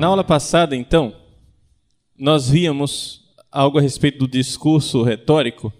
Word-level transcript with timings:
Na 0.00 0.06
aula 0.06 0.24
passada, 0.24 0.74
então, 0.74 1.14
nós 2.16 2.48
víamos 2.48 3.22
algo 3.52 3.76
a 3.76 3.82
respeito 3.82 4.20
do 4.20 4.26
discurso 4.26 5.02
retórico. 5.02 5.70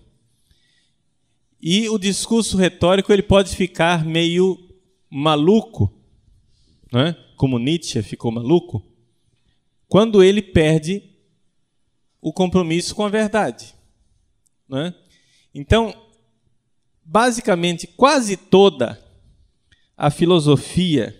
E 1.59 1.89
o 1.89 1.97
discurso 1.97 2.59
retórico 2.59 3.11
ele 3.15 3.23
pode 3.23 3.57
ficar 3.57 4.05
meio 4.05 4.59
maluco, 5.09 5.91
né? 6.93 7.17
como 7.35 7.59
Nietzsche 7.59 8.03
ficou 8.03 8.31
maluco, 8.31 8.85
quando 9.89 10.23
ele 10.23 10.43
perde 10.43 11.03
o 12.21 12.31
compromisso 12.31 12.95
com 12.95 13.07
a 13.07 13.09
verdade. 13.09 13.75
Né? 14.69 14.95
Então, 15.55 15.95
basicamente, 17.03 17.87
quase 17.87 18.37
toda 18.37 19.03
a 19.97 20.11
filosofia 20.11 21.19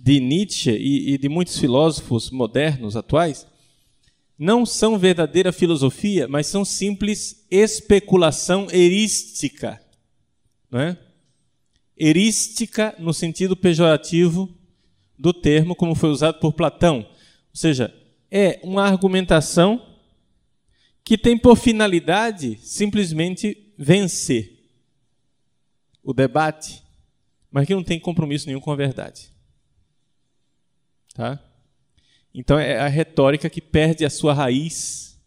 de 0.00 0.20
Nietzsche 0.20 0.70
e, 0.70 1.14
e 1.14 1.18
de 1.18 1.28
muitos 1.28 1.58
filósofos 1.58 2.30
modernos 2.30 2.96
atuais 2.96 3.44
não 4.38 4.64
são 4.64 4.96
verdadeira 4.96 5.52
filosofia, 5.52 6.28
mas 6.28 6.46
são 6.46 6.64
simples 6.64 7.44
especulação 7.50 8.68
erística. 8.70 9.80
Não 10.70 10.78
é? 10.80 10.96
Erística 11.96 12.94
no 13.00 13.12
sentido 13.12 13.56
pejorativo 13.56 14.48
do 15.18 15.32
termo, 15.32 15.74
como 15.74 15.96
foi 15.96 16.10
usado 16.10 16.38
por 16.38 16.52
Platão. 16.52 16.98
Ou 16.98 17.06
seja, 17.56 17.92
é 18.30 18.60
uma 18.62 18.84
argumentação 18.84 19.84
que 21.02 21.18
tem 21.18 21.36
por 21.36 21.56
finalidade 21.56 22.56
simplesmente 22.62 23.72
vencer 23.76 24.56
o 26.04 26.12
debate, 26.12 26.80
mas 27.50 27.66
que 27.66 27.74
não 27.74 27.82
tem 27.82 27.98
compromisso 27.98 28.46
nenhum 28.46 28.60
com 28.60 28.70
a 28.70 28.76
verdade. 28.76 29.32
Tá? 31.18 31.36
Então 32.32 32.56
é 32.56 32.78
a 32.78 32.86
retórica 32.86 33.50
que 33.50 33.60
perde 33.60 34.04
a 34.04 34.10
sua 34.10 34.32
raiz 34.32 35.20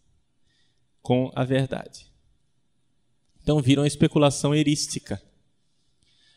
com 1.01 1.29
a 1.35 1.43
verdade. 1.43 2.05
Então 3.43 3.59
vira 3.59 3.81
uma 3.81 3.87
especulação 3.87 4.55
erística. 4.55 5.21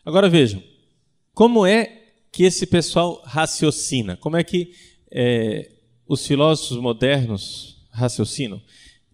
Agora 0.04 0.28
vejam, 0.28 0.60
como 1.32 1.64
é 1.64 2.02
que 2.32 2.42
esse 2.42 2.66
pessoal 2.66 3.22
raciocina? 3.24 4.16
Como 4.16 4.36
é 4.36 4.42
que 4.42 4.74
é, 5.08 5.70
os 6.04 6.26
filósofos 6.26 6.78
modernos 6.78 7.86
raciocinam? 7.92 8.60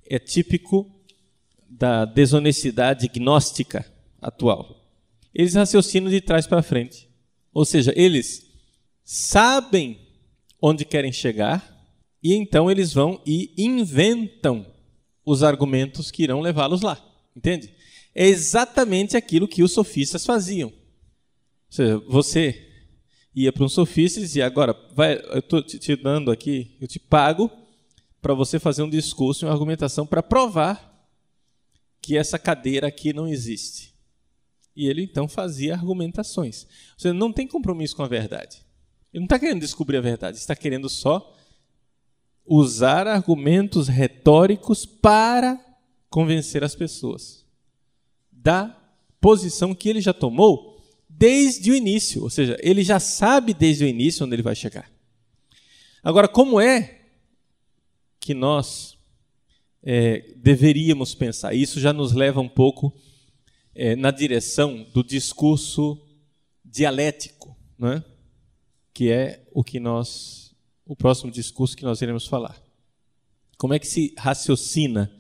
É 0.09 0.19
típico 0.19 0.91
da 1.69 2.07
desonestidade 2.07 3.09
gnóstica 3.09 3.85
atual. 4.23 4.91
Eles 5.35 5.53
raciocinam 5.53 6.09
de 6.09 6.23
trás 6.23 6.47
para 6.47 6.63
frente. 6.63 7.11
Ou 7.53 7.67
seja, 7.67 7.93
eles 7.95 8.51
sabem 9.05 10.09
onde 10.61 10.85
querem 10.85 11.13
chegar, 11.13 11.79
e 12.23 12.35
então 12.35 12.71
eles 12.71 12.93
vão 12.93 13.21
e 13.27 13.55
inventam 13.57 14.67
os 15.25 15.43
argumentos 15.43 16.11
que 16.11 16.23
irão 16.23 16.41
levá-los 16.41 16.83
lá. 16.83 17.03
Entende? 17.35 17.73
É 18.15 18.27
exatamente 18.27 19.17
aquilo 19.17 19.49
que 19.49 19.63
os 19.63 19.73
sofistas 19.73 20.27
faziam. 20.27 20.69
Ou 20.69 20.75
seja, 21.71 21.99
você 22.09 22.67
ia 23.35 23.53
para 23.53 23.65
um 23.65 23.69
sofista 23.69 24.19
e 24.19 24.23
dizia: 24.23 24.47
agora, 24.47 24.77
vai, 24.95 25.17
eu 25.17 25.39
estou 25.39 25.63
te, 25.63 25.79
te 25.79 25.97
dando 25.97 26.31
aqui, 26.31 26.77
eu 26.81 26.89
te 26.89 26.99
pago 26.99 27.51
para 28.21 28.35
você 28.35 28.59
fazer 28.59 28.83
um 28.83 28.91
discurso, 28.91 29.47
uma 29.47 29.53
argumentação 29.53 30.07
para 30.07 30.23
provar 30.23 30.91
que 32.03 32.17
essa 32.17 32.39
cadeira 32.39 32.89
aqui 32.89 33.13
não 33.13 33.27
existe. 33.27 33.95
E 34.75 34.89
ele 34.89 35.03
então 35.03 35.29
fazia 35.29 35.75
argumentações. 35.75 36.67
Seja, 36.97 37.15
não 37.15 37.33
tem 37.33 37.47
compromisso 37.47 37.97
com 37.97 38.03
a 38.03 38.09
verdade. 38.09 38.65
Ele 39.13 39.21
não 39.21 39.27
está 39.27 39.39
querendo 39.39 39.61
descobrir 39.61 39.97
a 39.97 40.01
verdade, 40.01 40.39
está 40.39 40.55
querendo 40.55 40.89
só 40.89 41.37
usar 42.47 43.07
argumentos 43.07 43.89
retóricos 43.89 44.85
para 44.85 45.59
convencer 46.09 46.65
as 46.65 46.75
pessoas 46.75 47.47
da 48.33 48.77
posição 49.21 49.75
que 49.75 49.89
ele 49.89 50.01
já 50.01 50.13
tomou 50.13 50.83
desde 51.09 51.71
o 51.71 51.75
início. 51.75 52.23
Ou 52.23 52.31
seja, 52.31 52.57
ele 52.61 52.83
já 52.83 52.99
sabe 52.99 53.53
desde 53.53 53.85
o 53.85 53.89
início 53.89 54.25
onde 54.25 54.35
ele 54.35 54.43
vai 54.43 54.55
chegar. 54.55 54.91
Agora, 56.03 56.27
como 56.27 56.61
é 56.61 57.03
que 58.19 58.33
nós 58.33 58.97
é, 59.83 60.35
deveríamos 60.37 61.15
pensar? 61.15 61.55
Isso 61.55 61.79
já 61.79 61.93
nos 61.93 62.13
leva 62.13 62.41
um 62.41 62.49
pouco 62.49 62.95
é, 63.75 63.95
na 63.95 64.11
direção 64.11 64.87
do 64.95 65.05
discurso 65.05 66.01
dialético, 66.65 67.57
não 67.79 67.93
é? 67.93 68.05
Que 69.01 69.11
é 69.11 69.43
o 69.51 69.65
que 69.65 69.81
nós, 69.81 70.55
o 70.85 70.95
próximo 70.95 71.33
discurso 71.33 71.75
que 71.75 71.85
nós 71.85 72.03
iremos 72.03 72.27
falar. 72.27 72.63
Como 73.57 73.73
é 73.73 73.79
que 73.79 73.87
se 73.87 74.15
raciocina 74.19 75.11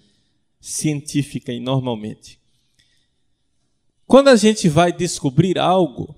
científica 0.61 1.51
e 1.51 1.59
normalmente? 1.59 2.39
Quando 4.07 4.29
a 4.29 4.37
gente 4.37 4.69
vai 4.69 4.93
descobrir 4.93 5.59
algo 5.59 6.15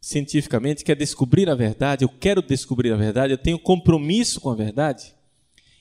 cientificamente, 0.00 0.84
quer 0.84 0.94
descobrir 0.94 1.50
a 1.50 1.54
verdade, 1.56 2.04
eu 2.04 2.08
quero 2.08 2.40
descobrir 2.42 2.92
a 2.92 2.96
verdade, 2.96 3.32
eu 3.32 3.38
tenho 3.38 3.58
compromisso 3.58 4.40
com 4.40 4.50
a 4.50 4.54
verdade, 4.54 5.12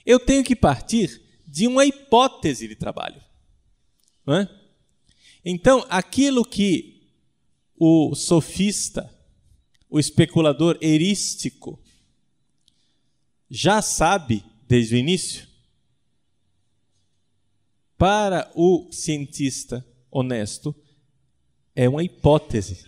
eu 0.03 0.19
tenho 0.19 0.43
que 0.43 0.55
partir 0.55 1.21
de 1.45 1.67
uma 1.67 1.85
hipótese 1.85 2.67
de 2.67 2.75
trabalho. 2.75 3.21
É? 4.29 4.47
Então, 5.45 5.85
aquilo 5.91 6.43
que 6.43 7.03
o 7.77 8.15
sofista 8.15 9.12
o 9.93 9.99
especulador 9.99 10.75
erístico 10.81 11.79
já 13.47 13.79
sabe 13.79 14.43
desde 14.67 14.95
o 14.95 14.97
início? 14.97 15.47
Para 17.95 18.51
o 18.55 18.89
cientista 18.91 19.85
honesto, 20.09 20.75
é 21.75 21.87
uma 21.87 22.03
hipótese. 22.03 22.83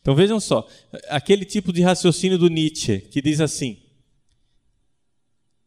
Então 0.00 0.14
vejam 0.14 0.40
só, 0.40 0.66
aquele 1.10 1.44
tipo 1.44 1.74
de 1.74 1.82
raciocínio 1.82 2.38
do 2.38 2.48
Nietzsche 2.48 3.00
que 3.00 3.20
diz 3.20 3.38
assim, 3.38 3.78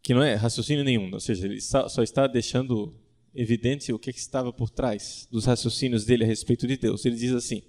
que 0.02 0.12
não 0.12 0.23
é 0.23 0.34
raciocínio 0.34 0.84
nenhum, 0.84 1.13
ou 1.13 1.19
seja, 1.19 1.46
ele 1.46 1.62
só 1.62 2.02
está 2.02 2.25
deixando 2.25 3.00
evidente 3.35 3.94
o 3.94 4.00
que 4.00 4.09
estava 4.09 4.52
por 4.52 4.72
trás 4.72 5.28
dos 5.29 5.46
raciocínios 5.46 6.03
dele 6.03 6.23
a 6.23 6.28
respeito 6.28 6.66
de 6.66 6.78
Deus. 6.78 7.06
Ele 7.06 7.16
diz 7.16 7.31
assim: 7.31 7.62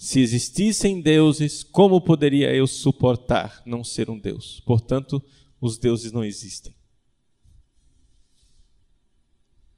se 0.00 0.18
existissem 0.18 0.98
deuses, 0.98 1.62
como 1.62 2.00
poderia 2.00 2.54
eu 2.54 2.66
suportar 2.66 3.62
não 3.66 3.84
ser 3.84 4.08
um 4.08 4.18
Deus? 4.18 4.58
Portanto, 4.60 5.22
os 5.60 5.76
deuses 5.76 6.10
não 6.10 6.24
existem. 6.24 6.74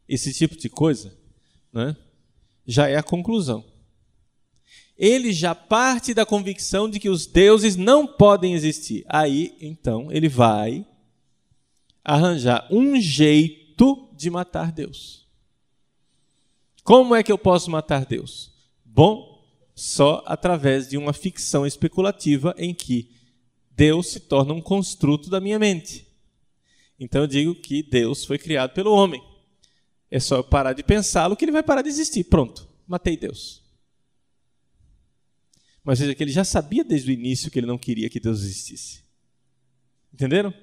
Esse 0.08 0.32
tipo 0.32 0.56
de 0.56 0.68
coisa 0.68 1.18
né, 1.72 1.96
já 2.64 2.88
é 2.88 2.94
a 2.94 3.02
conclusão. 3.02 3.64
Ele 4.96 5.32
já 5.32 5.56
parte 5.56 6.14
da 6.14 6.24
convicção 6.24 6.88
de 6.88 7.00
que 7.00 7.10
os 7.10 7.26
deuses 7.26 7.74
não 7.74 8.06
podem 8.06 8.54
existir. 8.54 9.04
Aí, 9.08 9.56
então, 9.60 10.06
ele 10.12 10.28
vai 10.28 10.86
arranjar 12.04 12.68
um 12.70 13.00
jeito 13.00 14.08
de 14.12 14.30
matar 14.30 14.70
Deus. 14.70 15.26
Como 16.84 17.12
é 17.12 17.24
que 17.24 17.32
eu 17.32 17.38
posso 17.38 17.68
matar 17.72 18.06
Deus? 18.06 18.52
Bom, 18.84 19.31
só 19.74 20.22
através 20.26 20.88
de 20.88 20.96
uma 20.96 21.12
ficção 21.12 21.66
especulativa 21.66 22.54
em 22.58 22.74
que 22.74 23.10
Deus 23.70 24.08
se 24.08 24.20
torna 24.20 24.52
um 24.52 24.60
construto 24.60 25.30
da 25.30 25.40
minha 25.40 25.58
mente. 25.58 26.06
Então 26.98 27.22
eu 27.22 27.26
digo 27.26 27.54
que 27.54 27.82
Deus 27.82 28.24
foi 28.24 28.38
criado 28.38 28.72
pelo 28.74 28.92
homem. 28.92 29.22
É 30.10 30.20
só 30.20 30.36
eu 30.36 30.44
parar 30.44 30.72
de 30.72 30.82
pensá-lo 30.82 31.36
que 31.36 31.44
ele 31.44 31.52
vai 31.52 31.62
parar 31.62 31.82
de 31.82 31.88
existir. 31.88 32.24
Pronto, 32.24 32.68
matei 32.86 33.16
Deus. 33.16 33.62
Mas 35.82 35.98
veja 35.98 36.14
que 36.14 36.22
ele 36.22 36.30
já 36.30 36.44
sabia 36.44 36.84
desde 36.84 37.10
o 37.10 37.14
início 37.14 37.50
que 37.50 37.58
ele 37.58 37.66
não 37.66 37.78
queria 37.78 38.08
que 38.08 38.20
Deus 38.20 38.40
existisse. 38.40 39.02
Entenderam? 40.12 40.54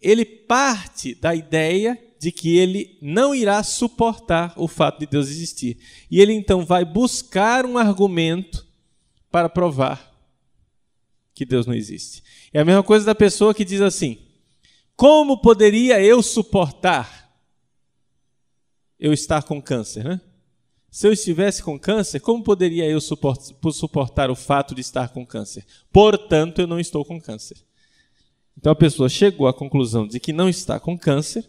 Ele 0.00 0.24
parte 0.24 1.14
da 1.14 1.34
ideia 1.34 2.00
de 2.20 2.30
que 2.30 2.58
ele 2.58 2.98
não 3.00 3.34
irá 3.34 3.62
suportar 3.62 4.52
o 4.54 4.68
fato 4.68 5.00
de 5.00 5.06
Deus 5.06 5.28
existir. 5.28 5.78
E 6.10 6.20
ele 6.20 6.34
então 6.34 6.66
vai 6.66 6.84
buscar 6.84 7.64
um 7.64 7.78
argumento 7.78 8.66
para 9.30 9.48
provar 9.48 10.14
que 11.32 11.46
Deus 11.46 11.64
não 11.64 11.72
existe. 11.72 12.22
É 12.52 12.60
a 12.60 12.64
mesma 12.64 12.82
coisa 12.82 13.06
da 13.06 13.14
pessoa 13.14 13.54
que 13.54 13.64
diz 13.64 13.80
assim: 13.80 14.18
como 14.94 15.40
poderia 15.40 15.98
eu 16.02 16.22
suportar 16.22 17.18
eu 18.98 19.14
estar 19.14 19.42
com 19.44 19.62
câncer, 19.62 20.04
né? 20.04 20.20
Se 20.90 21.06
eu 21.06 21.12
estivesse 21.14 21.62
com 21.62 21.78
câncer, 21.78 22.20
como 22.20 22.44
poderia 22.44 22.84
eu 22.84 23.00
suportar 23.00 24.28
o 24.28 24.36
fato 24.36 24.74
de 24.74 24.82
estar 24.82 25.08
com 25.08 25.24
câncer? 25.24 25.64
Portanto, 25.90 26.60
eu 26.60 26.66
não 26.66 26.78
estou 26.78 27.02
com 27.02 27.18
câncer. 27.18 27.56
Então 28.58 28.72
a 28.72 28.76
pessoa 28.76 29.08
chegou 29.08 29.48
à 29.48 29.54
conclusão 29.54 30.06
de 30.06 30.20
que 30.20 30.34
não 30.34 30.50
está 30.50 30.78
com 30.78 30.98
câncer 30.98 31.48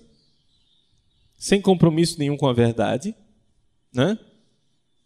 sem 1.42 1.60
compromisso 1.60 2.18
nenhum 2.20 2.38
com 2.38 2.48
a 2.48 2.54
verdade, 2.54 3.14
né? 3.92 4.16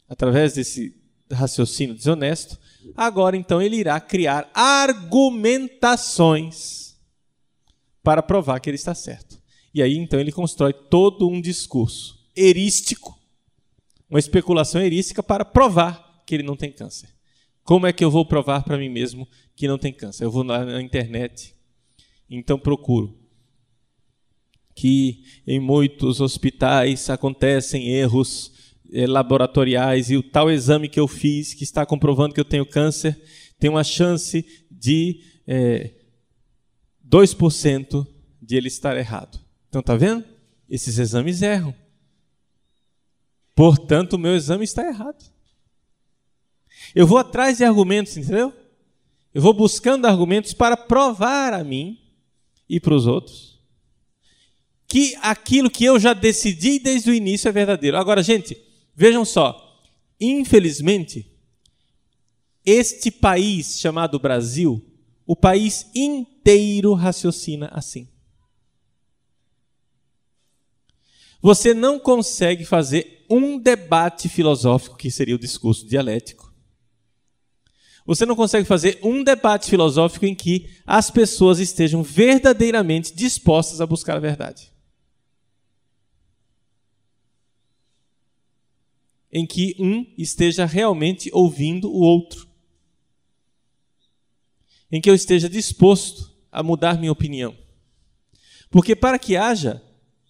através 0.10 0.54
desse 0.54 0.94
raciocínio 1.32 1.96
desonesto, 1.96 2.60
agora 2.94 3.38
então 3.38 3.62
ele 3.62 3.78
irá 3.78 3.98
criar 4.02 4.52
argumentações 4.54 6.98
para 8.04 8.22
provar 8.22 8.60
que 8.60 8.70
ele 8.70 8.76
está 8.76 8.94
certo. 8.94 9.42
E 9.74 9.82
aí 9.82 9.96
então 9.96 10.20
ele 10.20 10.34
constrói 10.34 10.74
todo 10.74 11.26
um 11.26 11.40
discurso 11.40 12.20
erístico, 12.36 13.18
uma 14.10 14.20
especulação 14.20 14.82
erística 14.82 15.24
para 15.24 15.46
provar 15.46 16.22
que 16.26 16.36
ele 16.36 16.44
não 16.44 16.58
tem 16.58 16.70
câncer. 16.70 17.08
Como 17.64 17.88
é 17.88 17.94
que 17.94 18.04
eu 18.04 18.12
vou 18.12 18.26
provar 18.26 18.62
para 18.62 18.78
mim 18.78 18.90
mesmo 18.90 19.26
que 19.56 19.70
não 19.70 19.78
tem 19.78 19.94
câncer? 19.94 20.26
Eu 20.26 20.32
vou 20.32 20.44
na 20.44 20.82
internet, 20.82 21.56
então 22.30 22.60
procuro 22.60 23.25
que 24.76 25.24
em 25.48 25.58
muitos 25.58 26.20
hospitais 26.20 27.10
acontecem 27.10 27.88
erros 27.88 28.52
eh, 28.92 29.08
laboratoriais 29.08 30.12
e 30.12 30.18
o 30.18 30.22
tal 30.22 30.52
exame 30.52 30.90
que 30.90 31.00
eu 31.00 31.08
fiz, 31.08 31.54
que 31.54 31.64
está 31.64 31.86
comprovando 31.86 32.36
que 32.36 32.40
eu 32.42 32.46
tenho 32.46 32.66
câncer, 32.66 33.20
tem 33.58 33.70
uma 33.70 33.86
chance 33.86 34.46
de 34.70 35.22
é, 35.48 35.56
eh, 35.56 35.94
2% 37.10 38.06
de 38.42 38.58
ele 38.58 38.68
estar 38.68 38.98
errado. 38.98 39.40
Então, 39.70 39.80
está 39.80 39.96
vendo? 39.96 40.26
Esses 40.70 41.00
exames 41.00 41.42
erram. 41.42 41.74
Portanto, 43.56 44.14
o 44.14 44.20
meu 44.20 44.36
exame 44.36 44.66
está 44.66 44.86
errado. 44.86 45.24
Eu 46.94 47.08
vou 47.08 47.18
atrás 47.18 47.58
de 47.58 47.64
argumentos, 47.64 48.18
entendeu? 48.18 48.54
Eu 49.34 49.42
vou 49.42 49.54
buscando 49.54 50.06
argumentos 50.06 50.54
para 50.54 50.76
provar 50.76 51.54
a 51.54 51.64
mim 51.64 51.98
e 52.68 52.80
para 52.80 52.94
os 52.94 53.08
outros 53.08 53.55
que 54.88 55.16
aquilo 55.22 55.70
que 55.70 55.84
eu 55.84 56.00
já 56.00 56.14
decidi 56.14 56.80
desde 56.80 57.10
o 57.10 57.14
início 57.14 57.50
é 57.50 57.52
verdadeiro. 57.52 57.98
Agora, 57.98 58.22
gente, 58.22 58.58
vejam 58.96 59.26
só. 59.26 59.62
Infelizmente, 60.20 61.32
este 62.66 63.12
país 63.12 63.80
chamado 63.80 64.20
Brasil, 64.20 64.84
o 65.26 65.36
país 65.36 65.88
inteiro 65.94 66.94
raciocina 66.94 67.70
assim. 67.74 68.08
Você 71.42 71.74
não 71.74 72.00
consegue 72.00 72.66
fazer 72.66 73.24
um 73.30 73.60
debate 73.60 74.28
filosófico, 74.28 74.98
que 74.98 75.12
seria 75.12 75.36
o 75.36 75.40
discurso 75.40 75.86
dialético. 75.86 76.52
Você 78.06 78.26
não 78.26 78.36
consegue 78.36 78.68
fazer 78.68 79.00
um 79.04 79.24
debate 79.24 79.70
filosófico 79.70 80.26
em 80.26 80.36
que 80.36 80.70
as 80.86 81.10
pessoas 81.10 81.60
estejam 81.60 82.04
verdadeiramente 82.04 83.14
dispostas 83.16 83.82
a 83.82 83.86
buscar 83.86 84.16
a 84.16 84.20
verdade. 84.20 84.75
Em 89.36 89.46
que 89.46 89.76
um 89.78 90.06
esteja 90.18 90.66
realmente 90.66 91.30
ouvindo 91.34 91.92
o 91.92 92.00
outro. 92.00 92.48
Em 94.90 95.02
que 95.02 95.10
eu 95.10 95.14
esteja 95.14 95.50
disposto 95.50 96.34
a 96.50 96.64
mudar 96.64 96.98
minha 96.98 97.12
opinião. 97.12 97.54
Porque 98.72 98.96
para 98.96 99.20
que 99.20 99.36
haja 99.36 99.84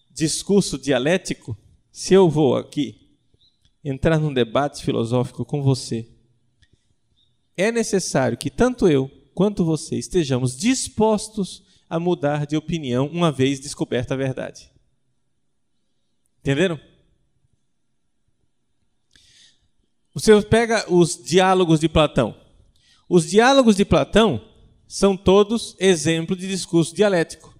discurso 0.09 0.75
dialético, 0.75 1.55
se 1.91 2.15
eu 2.15 2.27
vou 2.27 2.55
aqui 2.55 3.15
entrar 3.83 4.17
num 4.17 4.33
debate 4.33 4.83
filosófico 4.83 5.45
com 5.45 5.61
você, 5.61 6.09
é 7.55 7.71
necessário 7.71 8.35
que 8.35 8.49
tanto 8.49 8.87
eu 8.87 9.07
quanto 9.35 9.63
você 9.63 9.99
estejamos 9.99 10.57
dispostos 10.57 11.63
a 11.87 11.99
mudar 11.99 12.47
de 12.47 12.57
opinião 12.57 13.05
uma 13.05 13.31
vez 13.31 13.59
descoberta 13.59 14.15
a 14.15 14.17
verdade. 14.17 14.71
Entenderam? 16.39 16.94
Você 20.15 20.41
pega 20.43 20.89
os 20.89 21.21
diálogos 21.21 21.81
de 21.81 21.89
Platão. 21.89 22.33
Os 23.07 23.29
diálogos 23.29 23.75
de 23.75 23.83
Platão 23.83 24.41
são 24.87 25.17
todos 25.17 25.75
exemplo 25.77 26.37
de 26.37 26.47
discurso 26.47 26.95
dialético. 26.95 27.53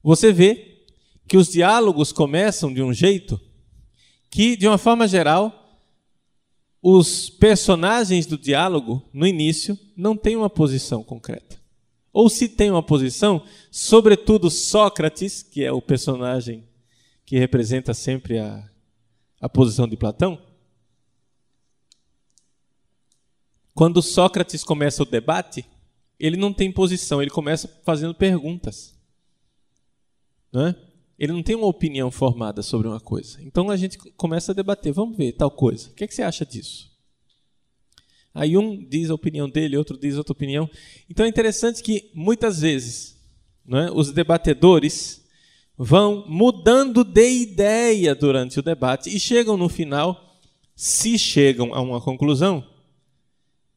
Você 0.00 0.32
vê 0.32 0.84
que 1.26 1.36
os 1.36 1.48
diálogos 1.48 2.12
começam 2.12 2.72
de 2.72 2.80
um 2.80 2.92
jeito 2.92 3.38
que, 4.30 4.56
de 4.56 4.68
uma 4.68 4.78
forma 4.78 5.08
geral, 5.08 5.80
os 6.80 7.28
personagens 7.28 8.26
do 8.26 8.38
diálogo, 8.38 9.02
no 9.12 9.26
início, 9.26 9.76
não 9.96 10.16
têm 10.16 10.36
uma 10.36 10.48
posição 10.48 11.02
concreta. 11.02 11.60
Ou 12.12 12.30
se 12.30 12.48
tem 12.48 12.70
uma 12.70 12.82
posição, 12.82 13.44
sobretudo 13.72 14.50
Sócrates, 14.50 15.42
que 15.42 15.64
é 15.64 15.72
o 15.72 15.82
personagem 15.82 16.64
que 17.26 17.36
representa 17.38 17.92
sempre 17.92 18.38
a 18.38 18.69
a 19.40 19.48
posição 19.48 19.88
de 19.88 19.96
Platão? 19.96 20.40
Quando 23.74 24.02
Sócrates 24.02 24.62
começa 24.62 25.02
o 25.02 25.06
debate, 25.06 25.64
ele 26.18 26.36
não 26.36 26.52
tem 26.52 26.70
posição, 26.70 27.22
ele 27.22 27.30
começa 27.30 27.66
fazendo 27.82 28.14
perguntas. 28.14 28.94
Não 30.52 30.66
é? 30.66 30.76
Ele 31.18 31.32
não 31.32 31.42
tem 31.42 31.54
uma 31.56 31.66
opinião 31.66 32.10
formada 32.10 32.62
sobre 32.62 32.88
uma 32.88 33.00
coisa. 33.00 33.42
Então 33.42 33.70
a 33.70 33.76
gente 33.76 33.96
começa 33.96 34.52
a 34.52 34.54
debater, 34.54 34.92
vamos 34.92 35.16
ver 35.16 35.32
tal 35.32 35.50
coisa. 35.50 35.88
O 35.90 35.94
que, 35.94 36.04
é 36.04 36.06
que 36.06 36.14
você 36.14 36.22
acha 36.22 36.44
disso? 36.44 36.90
Aí 38.32 38.56
um 38.56 38.82
diz 38.88 39.10
a 39.10 39.14
opinião 39.14 39.48
dele, 39.48 39.76
outro 39.76 39.98
diz 39.98 40.16
outra 40.16 40.32
opinião. 40.32 40.68
Então 41.08 41.26
é 41.26 41.28
interessante 41.28 41.82
que 41.82 42.10
muitas 42.14 42.60
vezes 42.60 43.18
é, 43.68 43.90
os 43.92 44.12
debatedores 44.12 45.24
vão 45.82 46.26
mudando 46.28 47.02
de 47.02 47.26
ideia 47.26 48.14
durante 48.14 48.58
o 48.58 48.62
debate 48.62 49.08
e 49.08 49.18
chegam 49.18 49.56
no 49.56 49.66
final, 49.66 50.38
se 50.76 51.18
chegam 51.18 51.72
a 51.72 51.80
uma 51.80 52.02
conclusão, 52.02 52.62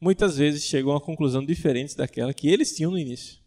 muitas 0.01 0.35
vezes 0.35 0.65
chegam 0.65 0.91
a 0.91 0.95
uma 0.95 1.01
conclusão 1.01 1.45
diferente 1.45 1.95
daquela 1.95 2.33
que 2.33 2.49
eles 2.49 2.75
tinham 2.75 2.91
no 2.91 2.99
início. 2.99 3.39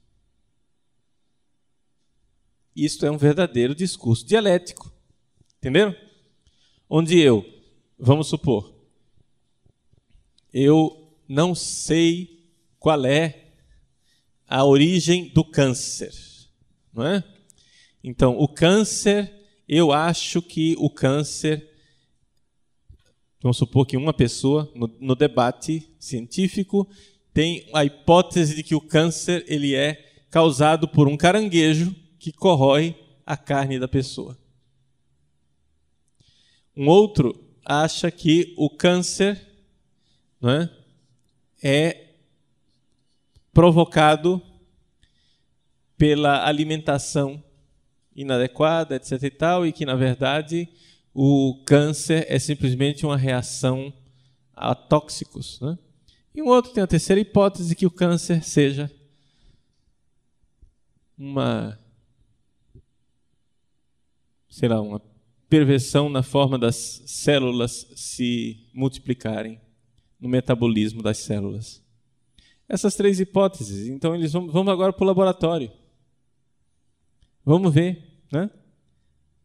Isto 2.75 3.05
é 3.05 3.11
um 3.11 3.19
verdadeiro 3.19 3.75
discurso 3.75 4.25
dialético. 4.25 4.91
Entenderam? 5.58 5.94
Onde 6.88 7.20
eu, 7.20 7.44
vamos 7.99 8.26
supor, 8.26 8.75
eu 10.50 11.14
não 11.29 11.55
sei 11.55 12.50
qual 12.79 13.05
é 13.05 13.53
a 14.48 14.65
origem 14.65 15.29
do 15.29 15.44
câncer, 15.44 16.15
não 16.91 17.06
é? 17.06 17.35
Então, 18.08 18.39
o 18.39 18.46
câncer, 18.46 19.34
eu 19.69 19.91
acho 19.91 20.41
que 20.41 20.77
o 20.79 20.89
câncer. 20.89 21.69
Vamos 23.43 23.56
supor 23.56 23.84
que 23.84 23.96
uma 23.96 24.15
pessoa, 24.15 24.70
no, 24.77 24.86
no 25.01 25.17
debate 25.17 25.93
científico, 25.98 26.89
tem 27.34 27.69
a 27.75 27.84
hipótese 27.84 28.55
de 28.55 28.63
que 28.63 28.77
o 28.77 28.81
câncer 28.81 29.44
ele 29.48 29.75
é 29.75 30.22
causado 30.31 30.86
por 30.86 31.08
um 31.08 31.17
caranguejo 31.17 31.93
que 32.17 32.31
corrói 32.31 32.94
a 33.27 33.36
carne 33.36 33.77
da 33.77 33.89
pessoa. 33.89 34.39
Um 36.77 36.86
outro 36.86 37.44
acha 37.65 38.08
que 38.13 38.55
o 38.56 38.70
câncer 38.70 39.44
não 40.41 40.51
é, 40.51 40.70
é 41.60 42.15
provocado 43.53 44.41
pela 45.98 46.46
alimentação 46.46 47.43
inadequada, 48.17 48.96
etc. 48.96 49.23
e 49.23 49.31
tal, 49.31 49.67
e 49.67 49.73
que, 49.73 49.85
na 49.85 49.94
verdade, 49.94 50.69
o 51.13 51.63
câncer 51.67 52.27
é 52.29 52.39
simplesmente 52.39 53.05
uma 53.05 53.17
reação 53.17 53.93
a 54.55 54.75
tóxicos. 54.75 55.61
Né? 55.61 55.79
E 56.35 56.43
um 56.43 56.49
outro 56.49 56.73
tem 56.73 56.82
a 56.82 56.87
terceira 56.87 57.20
hipótese, 57.20 57.77
que 57.77 57.87
o 57.87 57.91
câncer 57.91 58.43
seja 58.43 58.91
uma, 61.17 61.79
sei 64.49 64.69
lá, 64.69 64.81
uma 64.81 65.01
perversão 65.49 66.08
na 66.08 66.23
forma 66.23 66.58
das 66.58 67.03
células 67.06 67.87
se 67.94 68.69
multiplicarem, 68.75 69.61
no 70.19 70.29
metabolismo 70.29 71.03
das 71.03 71.19
células. 71.19 71.82
Essas 72.69 72.96
três 72.96 73.20
hipóteses. 73.20 73.89
Então, 73.89 74.15
eles 74.15 74.32
vão, 74.32 74.51
vamos 74.51 74.73
agora 74.73 74.93
para 74.93 75.05
o 75.05 75.06
laboratório. 75.06 75.70
Vamos 77.44 77.73
ver, 77.73 78.06
né? 78.32 78.50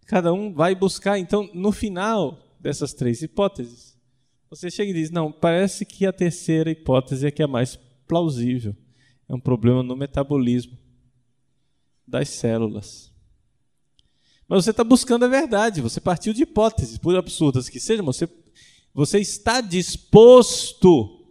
Cada 0.05 0.33
um 0.33 0.53
vai 0.53 0.75
buscar, 0.75 1.17
então, 1.17 1.49
no 1.53 1.71
final 1.71 2.55
dessas 2.59 2.93
três 2.93 3.21
hipóteses, 3.21 3.97
você 4.49 4.69
chega 4.69 4.91
e 4.91 4.93
diz: 4.93 5.09
não, 5.09 5.31
parece 5.31 5.85
que 5.85 6.05
a 6.05 6.11
terceira 6.11 6.69
hipótese 6.69 7.25
é 7.25 7.31
que 7.31 7.41
é 7.41 7.47
mais 7.47 7.77
plausível. 8.07 8.75
É 9.29 9.33
um 9.33 9.39
problema 9.39 9.81
no 9.81 9.95
metabolismo 9.95 10.77
das 12.05 12.27
células. 12.27 13.11
Mas 14.47 14.65
você 14.65 14.71
está 14.71 14.83
buscando 14.83 15.23
a 15.23 15.29
verdade, 15.29 15.79
você 15.79 16.01
partiu 16.01 16.33
de 16.33 16.43
hipóteses, 16.43 16.97
por 16.97 17.15
absurdas 17.15 17.69
que 17.69 17.79
sejam, 17.79 18.03
você, 18.05 18.27
você 18.93 19.19
está 19.19 19.61
disposto 19.61 21.25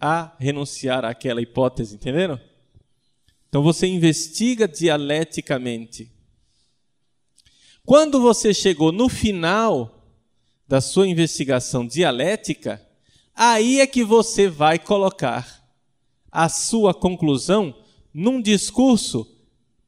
a 0.00 0.34
renunciar 0.40 1.04
àquela 1.04 1.42
hipótese, 1.42 1.96
entenderam? 1.96 2.40
Então 3.46 3.62
você 3.62 3.86
investiga 3.86 4.66
dialeticamente. 4.66 6.10
Quando 7.84 8.20
você 8.20 8.54
chegou 8.54 8.92
no 8.92 9.08
final 9.08 10.02
da 10.68 10.80
sua 10.80 11.08
investigação 11.08 11.86
dialética, 11.86 12.80
aí 13.34 13.80
é 13.80 13.86
que 13.86 14.04
você 14.04 14.48
vai 14.48 14.78
colocar 14.78 15.62
a 16.30 16.48
sua 16.48 16.94
conclusão 16.94 17.76
num 18.14 18.40
discurso 18.40 19.28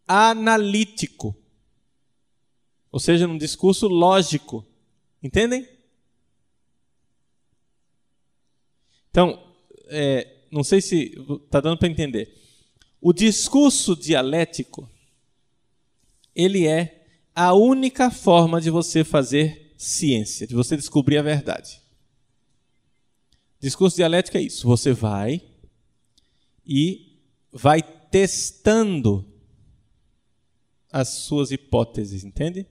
analítico. 0.07 1.35
Ou 2.91 3.01
seja, 3.01 3.27
num 3.27 3.39
discurso 3.39 3.89
lógico. 3.89 4.65
Entendem? 5.23 5.67
Então, 9.11 9.41
é, 9.87 10.43
não 10.51 10.63
sei 10.63 10.81
se 10.81 11.15
está 11.45 11.61
dando 11.61 11.79
para 11.79 11.89
entender. 11.89 12.33
O 13.01 13.13
discurso 13.13 13.97
dialético, 13.97 14.89
ele 16.35 16.67
é 16.67 16.94
a 17.35 17.53
única 17.55 18.11
forma 18.11 18.61
de 18.61 18.71
você 18.71 19.03
fazer 19.03 19.75
ciência, 19.77 20.47
de 20.47 20.55
você 20.55 20.77
descobrir 20.77 21.19
a 21.19 21.23
verdade. 21.23 21.81
Discurso 23.59 23.97
dialético 23.97 24.37
é 24.37 24.43
isso. 24.43 24.67
Você 24.67 24.93
vai 24.93 25.43
e 26.67 27.19
vai 27.53 27.83
testando 27.83 29.27
as 30.93 31.09
suas 31.09 31.51
hipóteses, 31.51 32.25
entende? 32.25 32.67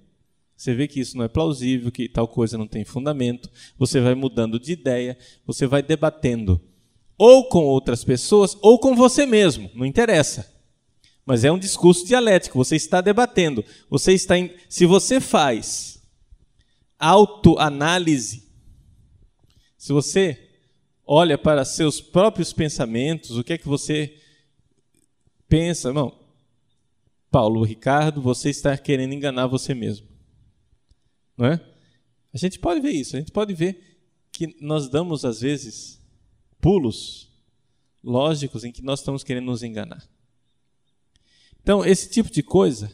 Você 0.55 0.73
vê 0.73 0.87
que 0.87 0.99
isso 0.99 1.17
não 1.17 1.25
é 1.25 1.27
plausível, 1.27 1.91
que 1.91 2.07
tal 2.07 2.27
coisa 2.27 2.57
não 2.57 2.67
tem 2.67 2.85
fundamento, 2.85 3.49
você 3.77 3.99
vai 3.99 4.15
mudando 4.15 4.59
de 4.59 4.71
ideia, 4.71 5.17
você 5.45 5.67
vai 5.67 5.83
debatendo, 5.83 6.61
ou 7.17 7.49
com 7.49 7.65
outras 7.65 8.03
pessoas, 8.03 8.57
ou 8.61 8.79
com 8.79 8.95
você 8.95 9.25
mesmo, 9.25 9.69
não 9.73 9.85
interessa. 9.85 10.52
Mas 11.25 11.43
é 11.43 11.51
um 11.51 11.59
discurso 11.59 12.05
dialético, 12.05 12.57
você 12.57 12.75
está 12.75 12.99
debatendo, 12.99 13.63
você 13.89 14.13
está 14.13 14.37
em... 14.37 14.53
se 14.67 14.85
você 14.85 15.21
faz 15.21 16.01
autoanálise, 16.99 18.43
se 19.77 19.93
você 19.93 20.49
olha 21.05 21.37
para 21.37 21.65
seus 21.65 22.01
próprios 22.01 22.51
pensamentos, 22.51 23.37
o 23.37 23.43
que 23.43 23.53
é 23.53 23.57
que 23.57 23.67
você 23.67 24.17
pensa, 25.47 25.93
não, 25.93 26.17
Paulo, 27.29 27.63
Ricardo, 27.63 28.21
você 28.21 28.49
está 28.49 28.77
querendo 28.77 29.13
enganar 29.13 29.47
você 29.47 29.73
mesmo. 29.73 30.07
Não 31.37 31.47
é? 31.47 31.59
A 32.33 32.37
gente 32.37 32.59
pode 32.59 32.79
ver 32.79 32.91
isso, 32.91 33.15
a 33.15 33.19
gente 33.19 33.31
pode 33.31 33.53
ver 33.53 33.99
que 34.31 34.55
nós 34.61 34.87
damos, 34.87 35.25
às 35.25 35.41
vezes, 35.41 35.99
pulos 36.59 37.31
lógicos 38.03 38.63
em 38.63 38.71
que 38.71 38.81
nós 38.81 38.99
estamos 38.99 39.23
querendo 39.23 39.45
nos 39.45 39.63
enganar. 39.63 40.07
Então, 41.63 41.83
esse 41.85 42.09
tipo 42.09 42.29
de 42.29 42.43
coisa 42.43 42.93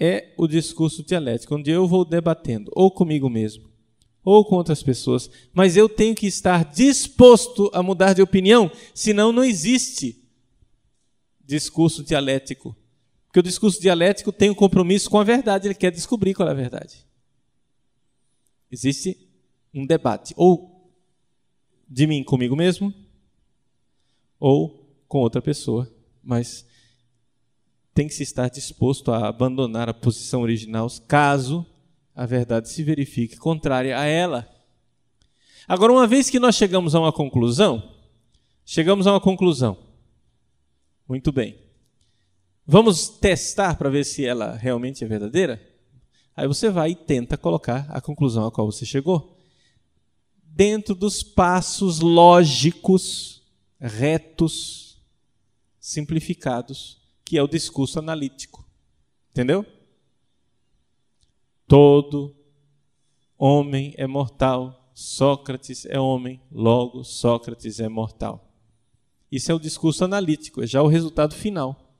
é 0.00 0.32
o 0.38 0.48
discurso 0.48 1.04
dialético, 1.04 1.54
onde 1.54 1.70
eu 1.70 1.86
vou 1.86 2.02
debatendo, 2.02 2.72
ou 2.74 2.90
comigo 2.90 3.28
mesmo, 3.28 3.68
ou 4.24 4.42
com 4.42 4.56
outras 4.56 4.82
pessoas, 4.82 5.30
mas 5.52 5.76
eu 5.76 5.86
tenho 5.86 6.14
que 6.14 6.26
estar 6.26 6.64
disposto 6.64 7.70
a 7.74 7.82
mudar 7.82 8.14
de 8.14 8.22
opinião, 8.22 8.72
senão 8.94 9.30
não 9.30 9.44
existe 9.44 10.18
discurso 11.44 12.02
dialético. 12.02 12.74
Porque 13.26 13.40
o 13.40 13.42
discurso 13.42 13.78
dialético 13.78 14.32
tem 14.32 14.48
um 14.48 14.54
compromisso 14.54 15.10
com 15.10 15.18
a 15.18 15.24
verdade, 15.24 15.68
ele 15.68 15.74
quer 15.74 15.92
descobrir 15.92 16.32
qual 16.32 16.48
é 16.48 16.52
a 16.52 16.54
verdade. 16.54 17.06
Existe 18.72 19.28
um 19.74 19.84
debate, 19.84 20.32
ou 20.38 20.90
de 21.86 22.06
mim 22.06 22.24
comigo 22.24 22.56
mesmo, 22.56 22.94
ou 24.38 24.88
com 25.06 25.18
outra 25.18 25.42
pessoa, 25.42 25.99
mas 26.22 26.66
tem 27.94 28.06
que 28.06 28.14
se 28.14 28.22
estar 28.22 28.48
disposto 28.48 29.12
a 29.12 29.28
abandonar 29.28 29.88
a 29.88 29.94
posição 29.94 30.42
original 30.42 30.88
caso 31.06 31.66
a 32.14 32.26
verdade 32.26 32.68
se 32.68 32.82
verifique 32.82 33.36
contrária 33.36 33.98
a 33.98 34.04
ela. 34.04 34.48
Agora, 35.66 35.92
uma 35.92 36.06
vez 36.06 36.28
que 36.28 36.38
nós 36.38 36.56
chegamos 36.56 36.94
a 36.94 37.00
uma 37.00 37.12
conclusão, 37.12 37.94
chegamos 38.64 39.06
a 39.06 39.12
uma 39.12 39.20
conclusão. 39.20 39.76
Muito 41.08 41.32
bem. 41.32 41.56
Vamos 42.66 43.08
testar 43.08 43.76
para 43.76 43.90
ver 43.90 44.04
se 44.04 44.24
ela 44.24 44.54
realmente 44.54 45.02
é 45.02 45.06
verdadeira? 45.06 45.60
Aí 46.36 46.46
você 46.46 46.70
vai 46.70 46.90
e 46.90 46.94
tenta 46.94 47.36
colocar 47.36 47.86
a 47.90 48.00
conclusão 48.00 48.46
a 48.46 48.52
qual 48.52 48.70
você 48.70 48.86
chegou 48.86 49.36
dentro 50.42 50.94
dos 50.94 51.22
passos 51.22 52.00
lógicos, 52.00 53.42
retos, 53.80 54.89
simplificados, 55.80 57.00
que 57.24 57.38
é 57.38 57.42
o 57.42 57.48
discurso 57.48 57.98
analítico. 57.98 58.68
Entendeu? 59.30 59.64
Todo 61.66 62.36
homem 63.38 63.94
é 63.96 64.06
mortal, 64.06 64.92
Sócrates 64.92 65.86
é 65.86 65.98
homem, 65.98 66.42
logo 66.52 67.02
Sócrates 67.02 67.80
é 67.80 67.88
mortal. 67.88 68.52
Isso 69.32 69.50
é 69.50 69.54
o 69.54 69.60
discurso 69.60 70.04
analítico, 70.04 70.62
é 70.62 70.66
já 70.66 70.82
o 70.82 70.88
resultado 70.88 71.34
final. 71.34 71.94